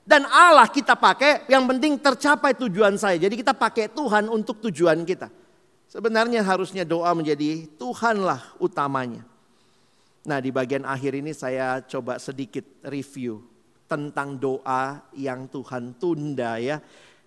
Dan 0.08 0.23
Allah 0.32 0.71
kita 0.71 0.95
pakai 0.95 1.50
yang 1.52 1.67
penting 1.67 2.00
tercapai 2.00 2.56
tujuan 2.56 2.95
saya. 2.95 3.19
Jadi 3.19 3.36
kita 3.43 3.52
pakai 3.52 3.91
Tuhan 3.91 4.32
untuk 4.32 4.63
tujuan 4.63 5.04
kita. 5.04 5.28
Sebenarnya 5.97 6.45
harusnya 6.45 6.86
doa 6.86 7.10
menjadi 7.17 7.65
Tuhanlah 7.73 8.53
utamanya. 8.62 9.25
Nah 10.29 10.38
di 10.38 10.53
bagian 10.53 10.86
akhir 10.86 11.17
ini 11.17 11.33
saya 11.33 11.81
coba 11.89 12.21
sedikit 12.21 12.62
review 12.86 13.41
tentang 13.89 14.38
doa 14.38 15.01
yang 15.17 15.49
Tuhan 15.49 15.97
tunda 15.97 16.62
ya. 16.62 16.77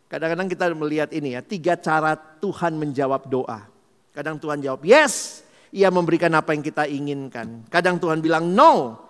Kadang-kadang 0.06 0.46
kita 0.46 0.70
melihat 0.70 1.10
ini 1.10 1.34
ya, 1.34 1.42
tiga 1.42 1.74
cara 1.74 2.14
Tuhan 2.14 2.78
menjawab 2.78 3.26
doa. 3.26 3.66
Kadang 4.14 4.38
Tuhan 4.38 4.62
jawab 4.62 4.86
yes, 4.86 5.42
ia 5.74 5.90
memberikan 5.90 6.30
apa 6.38 6.54
yang 6.54 6.62
kita 6.62 6.86
inginkan. 6.86 7.66
Kadang 7.66 7.98
Tuhan 7.98 8.22
bilang 8.22 8.54
no. 8.54 9.02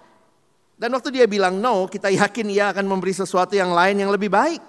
Dan 0.81 0.97
waktu 0.97 1.21
dia 1.21 1.29
bilang 1.29 1.61
no, 1.61 1.85
kita 1.85 2.09
yakin 2.09 2.49
ia 2.49 2.73
akan 2.73 2.89
memberi 2.89 3.13
sesuatu 3.13 3.53
yang 3.53 3.77
lain 3.77 4.01
yang 4.01 4.09
lebih 4.09 4.33
baik. 4.33 4.65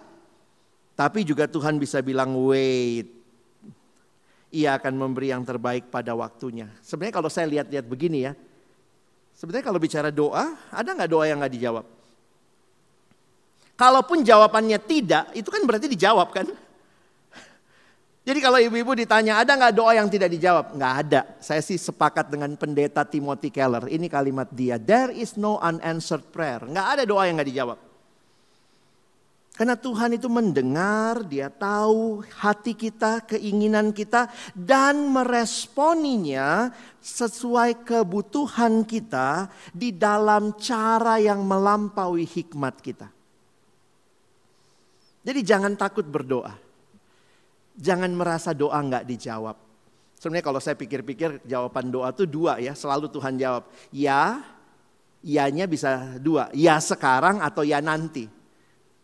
Tapi 0.99 1.23
juga 1.23 1.47
Tuhan 1.47 1.79
bisa 1.79 2.03
bilang 2.03 2.35
wait. 2.43 3.20
Ia 4.51 4.75
akan 4.75 4.93
memberi 4.99 5.31
yang 5.31 5.47
terbaik 5.47 5.87
pada 5.87 6.11
waktunya. 6.11 6.67
Sebenarnya 6.83 7.15
kalau 7.15 7.31
saya 7.31 7.47
lihat-lihat 7.47 7.87
begini 7.87 8.27
ya. 8.27 8.35
Sebenarnya 9.31 9.65
kalau 9.65 9.79
bicara 9.79 10.11
doa, 10.11 10.59
ada 10.69 10.89
nggak 10.91 11.09
doa 11.09 11.25
yang 11.25 11.39
nggak 11.39 11.55
dijawab? 11.55 11.85
Kalaupun 13.79 14.21
jawabannya 14.21 14.77
tidak, 14.83 15.31
itu 15.33 15.47
kan 15.49 15.63
berarti 15.65 15.87
dijawab 15.89 16.29
kan? 16.35 16.45
Jadi 18.27 18.39
kalau 18.43 18.59
ibu-ibu 18.61 18.93
ditanya 18.93 19.41
ada 19.41 19.55
nggak 19.57 19.73
doa 19.73 19.97
yang 19.97 20.11
tidak 20.11 20.29
dijawab? 20.29 20.77
Nggak 20.77 20.93
ada. 21.07 21.21
Saya 21.41 21.63
sih 21.63 21.79
sepakat 21.79 22.29
dengan 22.29 22.53
pendeta 22.59 23.01
Timothy 23.07 23.49
Keller. 23.49 23.87
Ini 23.87 24.05
kalimat 24.11 24.51
dia. 24.51 24.77
There 24.77 25.15
is 25.15 25.39
no 25.39 25.57
unanswered 25.57 26.27
prayer. 26.29 26.61
Nggak 26.67 26.87
ada 26.99 27.03
doa 27.07 27.25
yang 27.25 27.39
nggak 27.39 27.49
dijawab. 27.49 27.90
Karena 29.61 29.77
Tuhan 29.77 30.17
itu 30.17 30.25
mendengar, 30.25 31.21
dia 31.21 31.45
tahu 31.45 32.25
hati 32.41 32.73
kita, 32.73 33.21
keinginan 33.29 33.93
kita, 33.93 34.25
dan 34.57 35.05
meresponinya 35.05 36.73
sesuai 36.97 37.85
kebutuhan 37.85 38.81
kita 38.81 39.53
di 39.69 39.93
dalam 39.93 40.57
cara 40.57 41.21
yang 41.21 41.45
melampaui 41.45 42.25
hikmat 42.25 42.81
kita. 42.81 43.05
Jadi 45.29 45.39
jangan 45.45 45.77
takut 45.77 46.09
berdoa. 46.09 46.57
Jangan 47.77 48.09
merasa 48.17 48.57
doa 48.57 48.81
nggak 48.81 49.05
dijawab. 49.05 49.61
Sebenarnya 50.17 50.41
kalau 50.41 50.57
saya 50.57 50.73
pikir-pikir 50.73 51.45
jawaban 51.45 51.93
doa 51.93 52.09
itu 52.09 52.25
dua 52.25 52.57
ya, 52.57 52.73
selalu 52.73 53.13
Tuhan 53.13 53.37
jawab. 53.37 53.69
Ya, 53.93 54.41
ianya 55.21 55.69
bisa 55.69 56.17
dua, 56.17 56.49
ya 56.49 56.81
sekarang 56.81 57.45
atau 57.45 57.61
ya 57.61 57.77
nanti. 57.77 58.40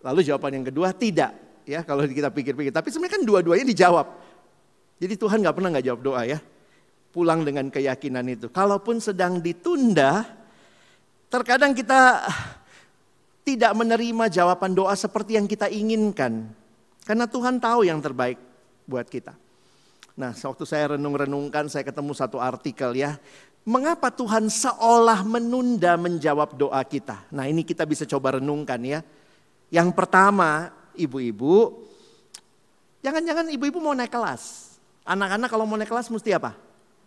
Lalu 0.01 0.19
jawaban 0.21 0.61
yang 0.61 0.65
kedua 0.67 0.93
tidak, 0.93 1.33
ya 1.65 1.81
kalau 1.81 2.05
kita 2.05 2.29
pikir-pikir. 2.29 2.69
Tapi 2.69 2.87
sebenarnya 2.93 3.13
kan 3.17 3.23
dua-duanya 3.25 3.65
dijawab. 3.65 4.07
Jadi 4.97 5.13
Tuhan 5.17 5.41
nggak 5.41 5.55
pernah 5.57 5.69
nggak 5.77 5.85
jawab 5.85 6.01
doa 6.01 6.21
ya. 6.25 6.39
Pulang 7.13 7.41
dengan 7.41 7.69
keyakinan 7.73 8.25
itu. 8.29 8.47
Kalaupun 8.53 9.01
sedang 9.01 9.41
ditunda, 9.41 10.25
terkadang 11.33 11.73
kita 11.73 12.29
tidak 13.47 13.71
menerima 13.73 14.25
jawaban 14.27 14.75
doa 14.75 14.93
seperti 14.93 15.39
yang 15.39 15.47
kita 15.49 15.71
inginkan. 15.71 16.45
Karena 17.07 17.25
Tuhan 17.25 17.63
tahu 17.63 17.87
yang 17.87 18.03
terbaik 18.03 18.35
buat 18.83 19.07
kita. 19.07 19.31
Nah, 20.17 20.33
waktu 20.33 20.63
saya 20.65 20.97
renung-renungkan, 20.97 21.69
saya 21.69 21.85
ketemu 21.85 22.11
satu 22.11 22.41
artikel 22.41 22.91
ya. 22.97 23.15
Mengapa 23.63 24.11
Tuhan 24.11 24.49
seolah 24.51 25.21
menunda 25.23 25.95
menjawab 25.95 26.57
doa 26.57 26.81
kita? 26.83 27.23
Nah, 27.31 27.45
ini 27.47 27.61
kita 27.63 27.87
bisa 27.87 28.03
coba 28.03 28.41
renungkan 28.41 28.81
ya. 28.83 28.99
Yang 29.67 29.89
pertama, 29.91 30.71
ibu-ibu, 30.95 31.83
jangan-jangan 33.03 33.51
ibu-ibu 33.51 33.83
mau 33.83 33.91
naik 33.91 34.11
kelas. 34.11 34.75
Anak-anak 35.03 35.47
kalau 35.51 35.67
mau 35.67 35.75
naik 35.75 35.91
kelas 35.91 36.07
mesti 36.07 36.31
apa? 36.31 36.55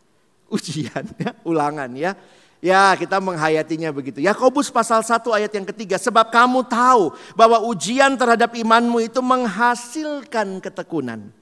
Ujian, 0.55 1.05
ya, 1.17 1.33
ulangan 1.45 1.91
ya. 1.97 2.13
Ya 2.61 2.93
kita 2.93 3.17
menghayatinya 3.25 3.89
begitu. 3.89 4.21
Yakobus 4.21 4.69
pasal 4.69 5.01
1 5.01 5.25
ayat 5.33 5.49
yang 5.57 5.65
ketiga. 5.65 5.97
Sebab 5.97 6.29
kamu 6.29 6.69
tahu 6.69 7.17
bahwa 7.33 7.65
ujian 7.65 8.13
terhadap 8.21 8.53
imanmu 8.53 9.01
itu 9.01 9.25
menghasilkan 9.25 10.61
ketekunan. 10.61 11.33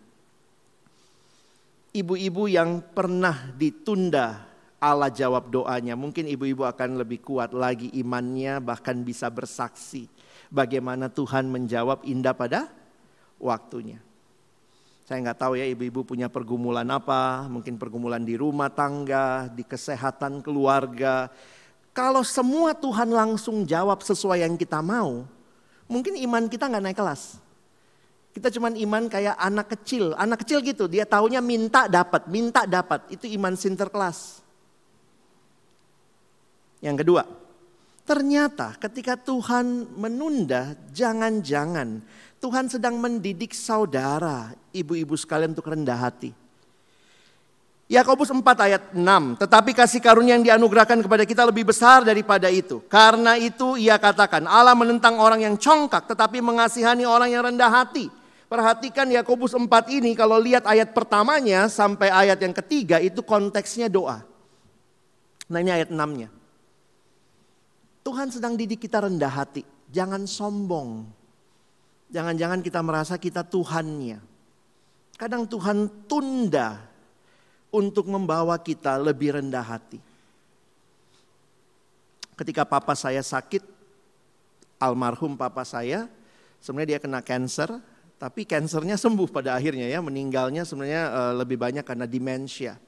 Ibu-ibu 1.91 2.47
yang 2.47 2.79
pernah 2.95 3.51
ditunda 3.59 4.47
Allah 4.79 5.11
jawab 5.11 5.51
doanya. 5.51 5.99
Mungkin 5.99 6.31
ibu-ibu 6.31 6.63
akan 6.63 7.03
lebih 7.03 7.19
kuat 7.19 7.51
lagi 7.51 7.91
imannya 7.99 8.63
bahkan 8.63 9.03
bisa 9.03 9.27
bersaksi. 9.27 10.07
Bagaimana 10.49 11.13
Tuhan 11.13 11.49
menjawab 11.53 12.05
indah 12.09 12.33
pada 12.33 12.73
waktunya. 13.37 14.01
Saya 15.09 15.25
nggak 15.25 15.41
tahu 15.41 15.57
ya 15.57 15.65
ibu-ibu 15.65 16.05
punya 16.05 16.29
pergumulan 16.29 16.85
apa, 16.93 17.49
mungkin 17.49 17.81
pergumulan 17.81 18.21
di 18.21 18.37
rumah 18.37 18.69
tangga, 18.69 19.49
di 19.49 19.65
kesehatan 19.65 20.45
keluarga. 20.45 21.33
Kalau 21.97 22.21
semua 22.21 22.77
Tuhan 22.77 23.09
langsung 23.09 23.65
jawab 23.65 24.05
sesuai 24.05 24.45
yang 24.45 24.61
kita 24.61 24.85
mau, 24.85 25.25
mungkin 25.89 26.13
iman 26.13 26.45
kita 26.45 26.69
nggak 26.69 26.85
naik 26.85 26.99
kelas. 27.01 27.41
Kita 28.37 28.53
cuman 28.53 28.77
iman 28.77 29.09
kayak 29.09 29.37
anak 29.41 29.73
kecil, 29.81 30.13
anak 30.13 30.45
kecil 30.45 30.61
gitu, 30.61 30.85
dia 30.85 31.09
taunya 31.09 31.41
minta 31.41 31.89
dapat, 31.89 32.29
minta 32.29 32.69
dapat, 32.69 33.09
itu 33.09 33.25
iman 33.33 33.57
sinterklas. 33.57 34.45
Yang 36.85 36.97
kedua, 37.03 37.23
ternyata 38.09 38.73
ketika 38.81 39.21
Tuhan 39.21 39.93
menunda, 40.01 40.73
jangan-jangan 40.97 42.01
Tuhan 42.41 42.73
sedang 42.73 42.97
mendidik 42.97 43.53
saudara, 43.53 44.57
ibu-ibu 44.73 45.13
sekalian 45.19 45.53
untuk 45.53 45.69
rendah 45.69 45.99
hati. 45.99 46.33
Yakobus 47.89 48.29
4 48.29 48.45
ayat 48.69 48.83
6, 48.93 49.41
tetapi 49.41 49.73
kasih 49.73 50.01
karunia 50.05 50.37
yang 50.37 50.45
dianugerahkan 50.45 51.01
kepada 51.01 51.25
kita 51.25 51.43
lebih 51.49 51.73
besar 51.73 52.05
daripada 52.05 52.53
itu. 52.53 52.85
Karena 52.85 53.35
itu 53.41 53.81
ia 53.81 53.97
katakan, 53.97 54.45
Allah 54.45 54.77
menentang 54.77 55.17
orang 55.17 55.41
yang 55.41 55.57
congkak 55.57 56.05
tetapi 56.05 56.39
mengasihani 56.45 57.09
orang 57.09 57.33
yang 57.33 57.45
rendah 57.45 57.73
hati. 57.73 58.13
Perhatikan 58.49 59.09
Yakobus 59.13 59.53
4 59.53 59.69
ini 59.93 60.17
kalau 60.17 60.41
lihat 60.41 60.65
ayat 60.65 60.97
pertamanya 60.97 61.69
sampai 61.69 62.09
ayat 62.09 62.41
yang 62.41 62.57
ketiga 62.57 62.97
itu 62.97 63.21
konteksnya 63.21 63.93
doa. 63.93 64.25
Nah 65.49 65.59
ini 65.61 65.69
ayat 65.73 65.93
6-nya. 65.93 66.38
Tuhan 68.09 68.33
sedang 68.33 68.57
didik 68.57 68.89
kita 68.89 69.05
rendah 69.05 69.29
hati, 69.29 69.69
jangan 69.93 70.25
sombong. 70.25 71.05
Jangan-jangan 72.09 72.65
kita 72.65 72.81
merasa 72.81 73.21
kita 73.21 73.45
Tuhannya. 73.45 74.17
Kadang 75.21 75.45
Tuhan 75.45 76.09
tunda 76.09 76.89
untuk 77.69 78.09
membawa 78.09 78.57
kita 78.57 78.97
lebih 78.97 79.37
rendah 79.37 79.61
hati. 79.61 80.01
Ketika 82.33 82.65
papa 82.65 82.97
saya 82.97 83.21
sakit, 83.21 83.61
almarhum 84.81 85.37
papa 85.37 85.69
saya, 85.69 86.09
sebenarnya 86.65 86.97
dia 86.97 87.01
kena 87.05 87.21
cancer, 87.21 87.77
tapi 88.17 88.49
cancernya 88.49 88.97
sembuh 88.97 89.29
pada 89.29 89.53
akhirnya 89.53 89.85
ya, 89.85 90.01
meninggalnya 90.01 90.65
sebenarnya 90.65 91.13
uh, 91.13 91.33
lebih 91.45 91.61
banyak 91.61 91.85
karena 91.85 92.09
demensia. 92.09 92.81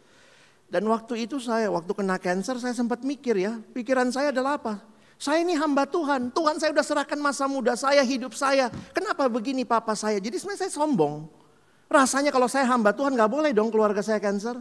Dan 0.73 0.89
waktu 0.89 1.29
itu 1.29 1.37
saya, 1.37 1.69
waktu 1.69 1.93
kena 1.93 2.17
cancer 2.17 2.57
saya 2.57 2.73
sempat 2.73 3.05
mikir 3.05 3.37
ya, 3.37 3.61
pikiran 3.77 4.09
saya 4.09 4.33
adalah 4.33 4.57
apa? 4.57 4.90
Saya 5.21 5.45
ini 5.45 5.53
hamba 5.53 5.85
Tuhan, 5.85 6.33
Tuhan 6.33 6.57
saya 6.57 6.73
sudah 6.73 6.87
serahkan 6.87 7.21
masa 7.21 7.45
muda 7.45 7.77
saya, 7.77 8.01
hidup 8.01 8.33
saya. 8.33 8.73
Kenapa 8.97 9.29
begini 9.29 9.69
papa 9.69 9.93
saya? 9.93 10.17
Jadi 10.17 10.41
sebenarnya 10.41 10.65
saya 10.65 10.73
sombong. 10.73 11.29
Rasanya 11.93 12.33
kalau 12.33 12.49
saya 12.49 12.65
hamba 12.65 12.97
Tuhan 12.97 13.13
gak 13.13 13.29
boleh 13.29 13.53
dong 13.53 13.69
keluarga 13.69 14.01
saya 14.01 14.17
cancer. 14.17 14.57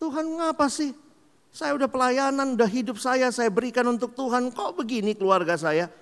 Tuhan 0.00 0.24
ngapa 0.40 0.72
sih? 0.72 0.96
Saya 1.52 1.76
udah 1.76 1.84
pelayanan, 1.84 2.56
udah 2.56 2.64
hidup 2.64 2.96
saya, 2.96 3.28
saya 3.28 3.52
berikan 3.52 3.84
untuk 3.84 4.16
Tuhan. 4.16 4.48
Kok 4.56 4.72
begini 4.72 5.12
keluarga 5.12 5.52
saya? 5.60 5.92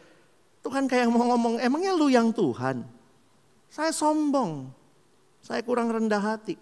Tuhan 0.63 0.87
kayak 0.87 1.11
mau 1.11 1.27
ngomong, 1.35 1.59
emangnya 1.59 1.91
lu 1.91 2.15
yang 2.15 2.31
Tuhan? 2.31 2.87
Saya 3.67 3.91
sombong, 3.91 4.71
saya 5.43 5.59
kurang 5.67 5.91
rendah 5.91 6.23
hati. 6.23 6.55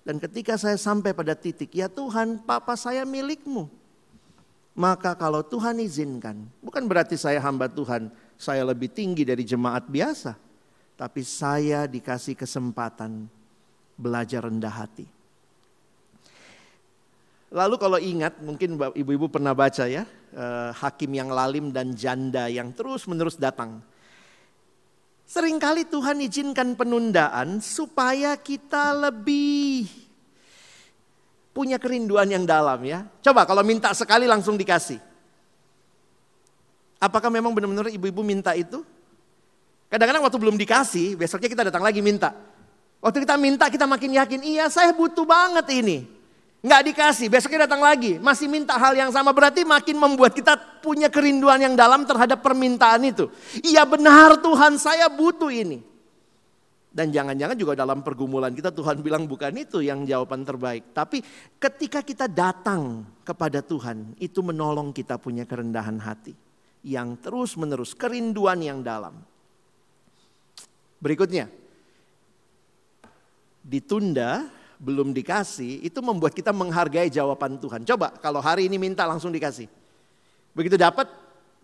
Dan 0.00 0.16
ketika 0.16 0.56
saya 0.56 0.80
sampai 0.80 1.12
pada 1.12 1.36
titik, 1.36 1.68
ya 1.76 1.92
Tuhan, 1.92 2.40
papa 2.48 2.80
saya 2.80 3.04
milikmu. 3.04 3.83
Maka 4.74 5.14
kalau 5.14 5.46
Tuhan 5.46 5.78
izinkan, 5.78 6.50
bukan 6.58 6.84
berarti 6.90 7.14
saya 7.14 7.38
hamba 7.38 7.70
Tuhan, 7.70 8.10
saya 8.34 8.66
lebih 8.66 8.90
tinggi 8.90 9.22
dari 9.22 9.46
jemaat 9.46 9.86
biasa 9.86 10.44
tapi 10.94 11.26
saya 11.26 11.90
dikasih 11.90 12.38
kesempatan 12.38 13.26
belajar 13.98 14.46
rendah 14.46 14.70
hati. 14.70 15.06
Lalu 17.54 17.76
kalau 17.78 17.98
ingat, 18.02 18.42
mungkin 18.42 18.74
ibu-ibu 18.98 19.30
pernah 19.30 19.54
baca 19.54 19.86
ya, 19.86 20.02
eh, 20.34 20.70
hakim 20.74 21.10
yang 21.14 21.30
lalim 21.30 21.70
dan 21.70 21.94
janda 21.94 22.50
yang 22.50 22.74
terus-menerus 22.74 23.38
datang. 23.38 23.78
Seringkali 25.24 25.86
Tuhan 25.86 26.18
izinkan 26.20 26.74
penundaan 26.74 27.62
supaya 27.62 28.34
kita 28.34 28.92
lebih 29.08 29.63
punya 31.54 31.78
kerinduan 31.78 32.26
yang 32.26 32.42
dalam 32.42 32.82
ya. 32.82 33.06
Coba 33.22 33.46
kalau 33.46 33.62
minta 33.62 33.94
sekali 33.94 34.26
langsung 34.26 34.58
dikasih. 34.58 34.98
Apakah 36.98 37.30
memang 37.30 37.54
benar-benar 37.54 37.88
ibu-ibu 37.94 38.26
minta 38.26 38.52
itu? 38.58 38.82
Kadang-kadang 39.86 40.26
waktu 40.26 40.38
belum 40.42 40.58
dikasih, 40.58 41.14
besoknya 41.14 41.46
kita 41.46 41.62
datang 41.70 41.86
lagi 41.86 42.02
minta. 42.02 42.34
Waktu 42.98 43.22
kita 43.22 43.38
minta 43.38 43.70
kita 43.70 43.86
makin 43.86 44.18
yakin, 44.18 44.40
iya 44.42 44.66
saya 44.66 44.90
butuh 44.90 45.22
banget 45.22 45.70
ini. 45.70 46.08
Nggak 46.64 46.82
dikasih, 46.90 47.26
besoknya 47.28 47.68
datang 47.68 47.84
lagi. 47.84 48.16
Masih 48.18 48.48
minta 48.48 48.74
hal 48.74 48.96
yang 48.96 49.12
sama, 49.12 49.30
berarti 49.36 49.62
makin 49.62 50.00
membuat 50.00 50.32
kita 50.32 50.56
punya 50.80 51.12
kerinduan 51.12 51.60
yang 51.60 51.76
dalam 51.76 52.08
terhadap 52.08 52.40
permintaan 52.40 53.04
itu. 53.04 53.28
Iya 53.60 53.84
benar 53.84 54.40
Tuhan 54.40 54.80
saya 54.80 55.06
butuh 55.12 55.52
ini. 55.52 55.93
Dan 56.94 57.10
jangan-jangan 57.10 57.58
juga 57.58 57.74
dalam 57.74 58.06
pergumulan 58.06 58.54
kita 58.54 58.70
Tuhan 58.70 59.02
bilang 59.02 59.26
bukan 59.26 59.50
itu 59.58 59.82
yang 59.82 60.06
jawaban 60.06 60.46
terbaik. 60.46 60.94
Tapi 60.94 61.18
ketika 61.58 62.06
kita 62.06 62.30
datang 62.30 63.02
kepada 63.26 63.58
Tuhan, 63.58 64.14
itu 64.22 64.38
menolong 64.46 64.94
kita 64.94 65.18
punya 65.18 65.42
kerendahan 65.42 65.98
hati. 65.98 66.38
Yang 66.86 67.18
terus 67.26 67.50
menerus, 67.58 67.98
kerinduan 67.98 68.62
yang 68.62 68.78
dalam. 68.78 69.18
Berikutnya, 71.02 71.50
ditunda, 73.66 74.46
belum 74.78 75.10
dikasih, 75.10 75.82
itu 75.82 75.98
membuat 75.98 76.30
kita 76.30 76.54
menghargai 76.54 77.10
jawaban 77.10 77.58
Tuhan. 77.58 77.82
Coba 77.82 78.14
kalau 78.22 78.38
hari 78.38 78.70
ini 78.70 78.78
minta 78.78 79.02
langsung 79.02 79.34
dikasih. 79.34 79.66
Begitu 80.54 80.78
dapat, 80.78 81.10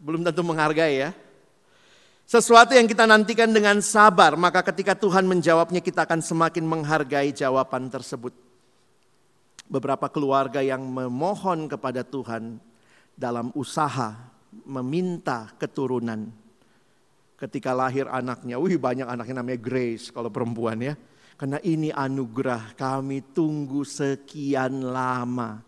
belum 0.02 0.26
tentu 0.26 0.42
menghargai 0.42 1.06
ya. 1.06 1.14
Sesuatu 2.30 2.78
yang 2.78 2.86
kita 2.86 3.10
nantikan 3.10 3.50
dengan 3.50 3.82
sabar, 3.82 4.38
maka 4.38 4.62
ketika 4.62 4.94
Tuhan 4.94 5.26
menjawabnya 5.26 5.82
kita 5.82 6.06
akan 6.06 6.22
semakin 6.22 6.62
menghargai 6.62 7.34
jawaban 7.34 7.90
tersebut. 7.90 8.30
Beberapa 9.66 10.06
keluarga 10.06 10.62
yang 10.62 10.78
memohon 10.86 11.66
kepada 11.66 12.06
Tuhan 12.06 12.62
dalam 13.18 13.50
usaha 13.58 14.14
meminta 14.62 15.50
keturunan 15.58 16.30
ketika 17.34 17.74
lahir 17.74 18.06
anaknya. 18.06 18.62
Wih 18.62 18.78
banyak 18.78 19.10
anaknya 19.10 19.42
namanya 19.42 19.58
Grace 19.58 20.14
kalau 20.14 20.30
perempuan 20.30 20.78
ya. 20.78 20.94
Karena 21.34 21.58
ini 21.66 21.90
anugerah 21.90 22.78
kami 22.78 23.26
tunggu 23.34 23.82
sekian 23.82 24.86
lama. 24.86 25.66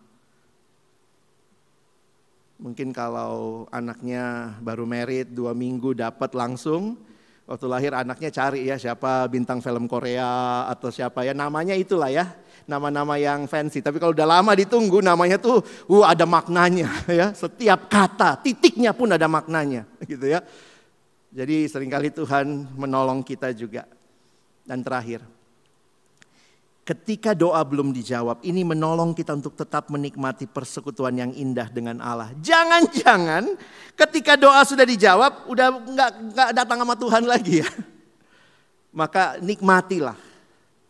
Mungkin 2.62 2.94
kalau 2.94 3.66
anaknya 3.75 4.55
baru 4.62 4.87
merit 4.87 5.35
dua 5.35 5.51
minggu 5.51 5.98
dapat 5.98 6.31
langsung. 6.38 6.94
Waktu 7.42 7.66
lahir 7.66 7.90
anaknya 7.90 8.31
cari 8.31 8.70
ya 8.70 8.79
siapa 8.79 9.27
bintang 9.27 9.59
film 9.59 9.90
Korea 9.90 10.62
atau 10.70 10.94
siapa 10.94 11.27
ya 11.27 11.35
namanya 11.35 11.75
itulah 11.75 12.07
ya 12.07 12.31
nama-nama 12.70 13.18
yang 13.18 13.51
fancy. 13.51 13.83
Tapi 13.83 13.98
kalau 13.98 14.14
udah 14.14 14.38
lama 14.38 14.55
ditunggu 14.55 15.03
namanya 15.03 15.42
tuh 15.42 15.59
uh, 15.90 16.07
ada 16.07 16.22
maknanya 16.22 16.87
ya. 17.11 17.35
Setiap 17.35 17.90
kata, 17.90 18.38
titiknya 18.38 18.94
pun 18.94 19.11
ada 19.11 19.27
maknanya 19.27 19.83
gitu 20.11 20.31
ya. 20.31 20.38
Jadi 21.35 21.66
sering 21.66 21.90
kali 21.90 22.14
Tuhan 22.14 22.79
menolong 22.79 23.27
kita 23.27 23.51
juga. 23.51 23.90
Dan 24.62 24.87
terakhir, 24.87 25.27
ketika 26.82 27.32
doa 27.32 27.62
belum 27.62 27.94
dijawab, 27.94 28.42
ini 28.42 28.66
menolong 28.66 29.14
kita 29.14 29.38
untuk 29.38 29.54
tetap 29.54 29.86
menikmati 29.90 30.50
persekutuan 30.50 31.14
yang 31.14 31.32
indah 31.34 31.70
dengan 31.70 32.02
Allah. 32.02 32.34
Jangan-jangan 32.42 33.54
ketika 33.94 34.34
doa 34.34 34.62
sudah 34.66 34.86
dijawab, 34.86 35.46
udah 35.46 35.68
nggak 36.32 36.50
datang 36.54 36.82
sama 36.82 36.94
Tuhan 36.98 37.24
lagi 37.26 37.62
ya. 37.62 37.70
Maka 39.00 39.38
nikmatilah. 39.40 40.18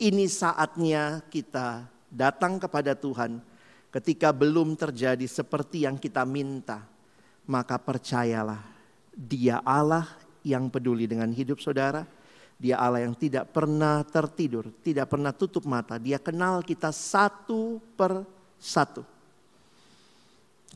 Ini 0.03 0.27
saatnya 0.27 1.23
kita 1.31 1.87
datang 2.11 2.59
kepada 2.59 2.99
Tuhan 2.99 3.39
ketika 3.95 4.35
belum 4.35 4.75
terjadi 4.75 5.23
seperti 5.31 5.87
yang 5.87 5.95
kita 5.95 6.27
minta. 6.27 6.83
Maka 7.47 7.79
percayalah, 7.79 8.59
Dia 9.15 9.63
Allah 9.63 10.11
yang 10.43 10.67
peduli 10.67 11.07
dengan 11.07 11.31
hidup 11.31 11.63
saudara. 11.63 12.03
Dia 12.63 12.79
Allah 12.79 13.03
yang 13.03 13.19
tidak 13.19 13.51
pernah 13.51 14.07
tertidur, 14.07 14.71
tidak 14.87 15.11
pernah 15.11 15.35
tutup 15.35 15.67
mata. 15.67 15.99
Dia 15.99 16.23
kenal 16.23 16.63
kita 16.63 16.95
satu 16.95 17.83
per 17.99 18.23
satu. 18.55 19.03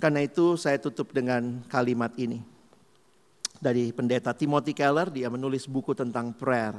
Karena 0.03 0.27
itu 0.27 0.59
saya 0.59 0.83
tutup 0.83 1.15
dengan 1.15 1.63
kalimat 1.71 2.11
ini. 2.19 2.43
Dari 3.63 3.95
pendeta 3.95 4.35
Timothy 4.35 4.75
Keller, 4.75 5.15
dia 5.15 5.31
menulis 5.31 5.71
buku 5.71 5.95
tentang 5.95 6.35
prayer. 6.35 6.75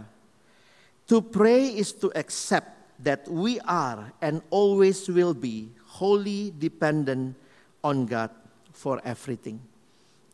To 1.08 1.24
pray 1.24 1.80
is 1.80 1.96
to 2.04 2.12
accept 2.12 3.00
that 3.00 3.24
we 3.32 3.64
are 3.64 4.12
and 4.20 4.44
always 4.52 5.08
will 5.08 5.34
be 5.34 5.72
wholly 5.88 6.52
dependent 6.52 7.40
on 7.80 8.04
God 8.04 8.30
for 8.76 9.00
everything 9.08 9.64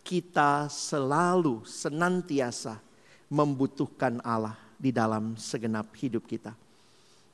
kita 0.03 0.67
selalu 0.67 1.63
senantiasa 1.63 2.77
membutuhkan 3.33 4.21
Allah 4.21 4.53
di 4.77 4.93
dalam 4.93 5.33
segenap 5.33 5.89
hidup 5.97 6.29
kita. 6.29 6.53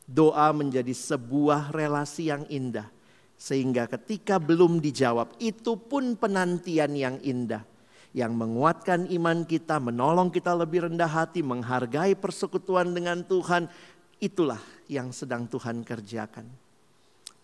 Doa 0.07 0.55
menjadi 0.55 0.95
sebuah 0.95 1.75
relasi 1.75 2.31
yang 2.31 2.47
indah, 2.47 2.87
sehingga 3.35 3.85
ketika 3.91 4.39
belum 4.39 4.79
dijawab, 4.79 5.35
itu 5.43 5.75
pun 5.75 6.15
penantian 6.15 6.95
yang 6.95 7.19
indah 7.19 7.67
yang 8.09 8.33
menguatkan 8.33 9.05
iman 9.05 9.45
kita, 9.45 9.77
menolong 9.77 10.33
kita 10.33 10.57
lebih 10.57 10.89
rendah 10.89 11.09
hati, 11.09 11.45
menghargai 11.45 12.17
persekutuan 12.17 12.89
dengan 12.89 13.21
Tuhan. 13.21 13.69
Itulah 14.17 14.59
yang 14.89 15.13
sedang 15.13 15.45
Tuhan 15.45 15.85
kerjakan. 15.85 16.49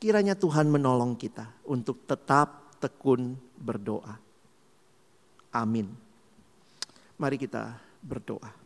Kiranya 0.01 0.33
Tuhan 0.35 0.67
menolong 0.67 1.15
kita 1.15 1.47
untuk 1.69 2.03
tetap 2.09 2.75
tekun 2.81 3.37
berdoa. 3.55 4.17
Amin. 5.55 5.87
Mari 7.15 7.39
kita 7.39 7.79
berdoa. 8.05 8.65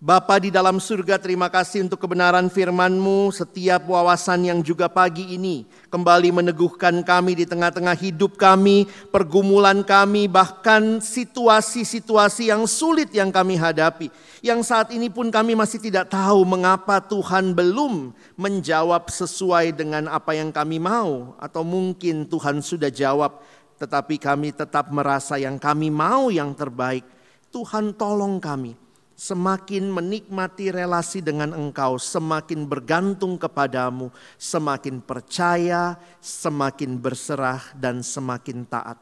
Bapa 0.00 0.40
di 0.40 0.48
dalam 0.48 0.80
surga 0.80 1.20
terima 1.20 1.52
kasih 1.52 1.84
untuk 1.84 2.00
kebenaran 2.00 2.48
firman-Mu 2.48 3.36
setiap 3.36 3.84
wawasan 3.84 4.48
yang 4.48 4.64
juga 4.64 4.88
pagi 4.88 5.36
ini 5.36 5.68
kembali 5.92 6.40
meneguhkan 6.40 7.04
kami 7.04 7.36
di 7.36 7.44
tengah-tengah 7.44 7.92
hidup 8.00 8.40
kami, 8.40 8.88
pergumulan 9.12 9.84
kami, 9.84 10.24
bahkan 10.24 11.04
situasi-situasi 11.04 12.48
yang 12.48 12.64
sulit 12.64 13.12
yang 13.12 13.28
kami 13.28 13.60
hadapi. 13.60 14.08
Yang 14.40 14.72
saat 14.72 14.88
ini 14.96 15.12
pun 15.12 15.28
kami 15.28 15.52
masih 15.52 15.76
tidak 15.76 16.08
tahu 16.08 16.48
mengapa 16.48 16.96
Tuhan 17.04 17.52
belum 17.52 18.16
menjawab 18.40 19.04
sesuai 19.12 19.76
dengan 19.76 20.08
apa 20.08 20.32
yang 20.32 20.48
kami 20.48 20.80
mau 20.80 21.36
atau 21.36 21.60
mungkin 21.60 22.24
Tuhan 22.24 22.64
sudah 22.64 22.88
jawab 22.88 23.36
tetapi 23.80 24.20
kami 24.20 24.52
tetap 24.52 24.92
merasa 24.92 25.40
yang 25.40 25.56
kami 25.56 25.88
mau 25.88 26.28
yang 26.28 26.52
terbaik. 26.52 27.02
Tuhan 27.48 27.96
tolong 27.96 28.36
kami 28.36 28.76
semakin 29.20 29.92
menikmati 29.92 30.72
relasi 30.72 31.20
dengan 31.20 31.52
Engkau, 31.52 32.00
semakin 32.00 32.64
bergantung 32.64 33.36
kepadamu, 33.36 34.08
semakin 34.40 35.04
percaya, 35.04 36.00
semakin 36.24 36.96
berserah, 36.96 37.60
dan 37.76 38.00
semakin 38.00 38.64
taat. 38.64 38.96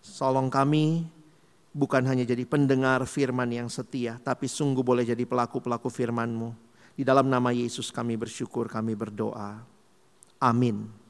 Tolong 0.00 0.48
kami 0.48 1.04
bukan 1.76 2.00
hanya 2.08 2.24
jadi 2.24 2.48
pendengar 2.48 3.04
firman 3.04 3.52
yang 3.52 3.68
setia, 3.68 4.16
tapi 4.24 4.48
sungguh 4.48 4.80
boleh 4.80 5.04
jadi 5.04 5.28
pelaku-pelaku 5.28 5.92
firman-Mu. 5.92 6.56
Di 6.96 7.04
dalam 7.04 7.28
nama 7.28 7.52
Yesus 7.52 7.92
kami 7.92 8.16
bersyukur, 8.16 8.72
kami 8.72 8.96
berdoa. 8.96 9.60
Amin. 10.40 11.01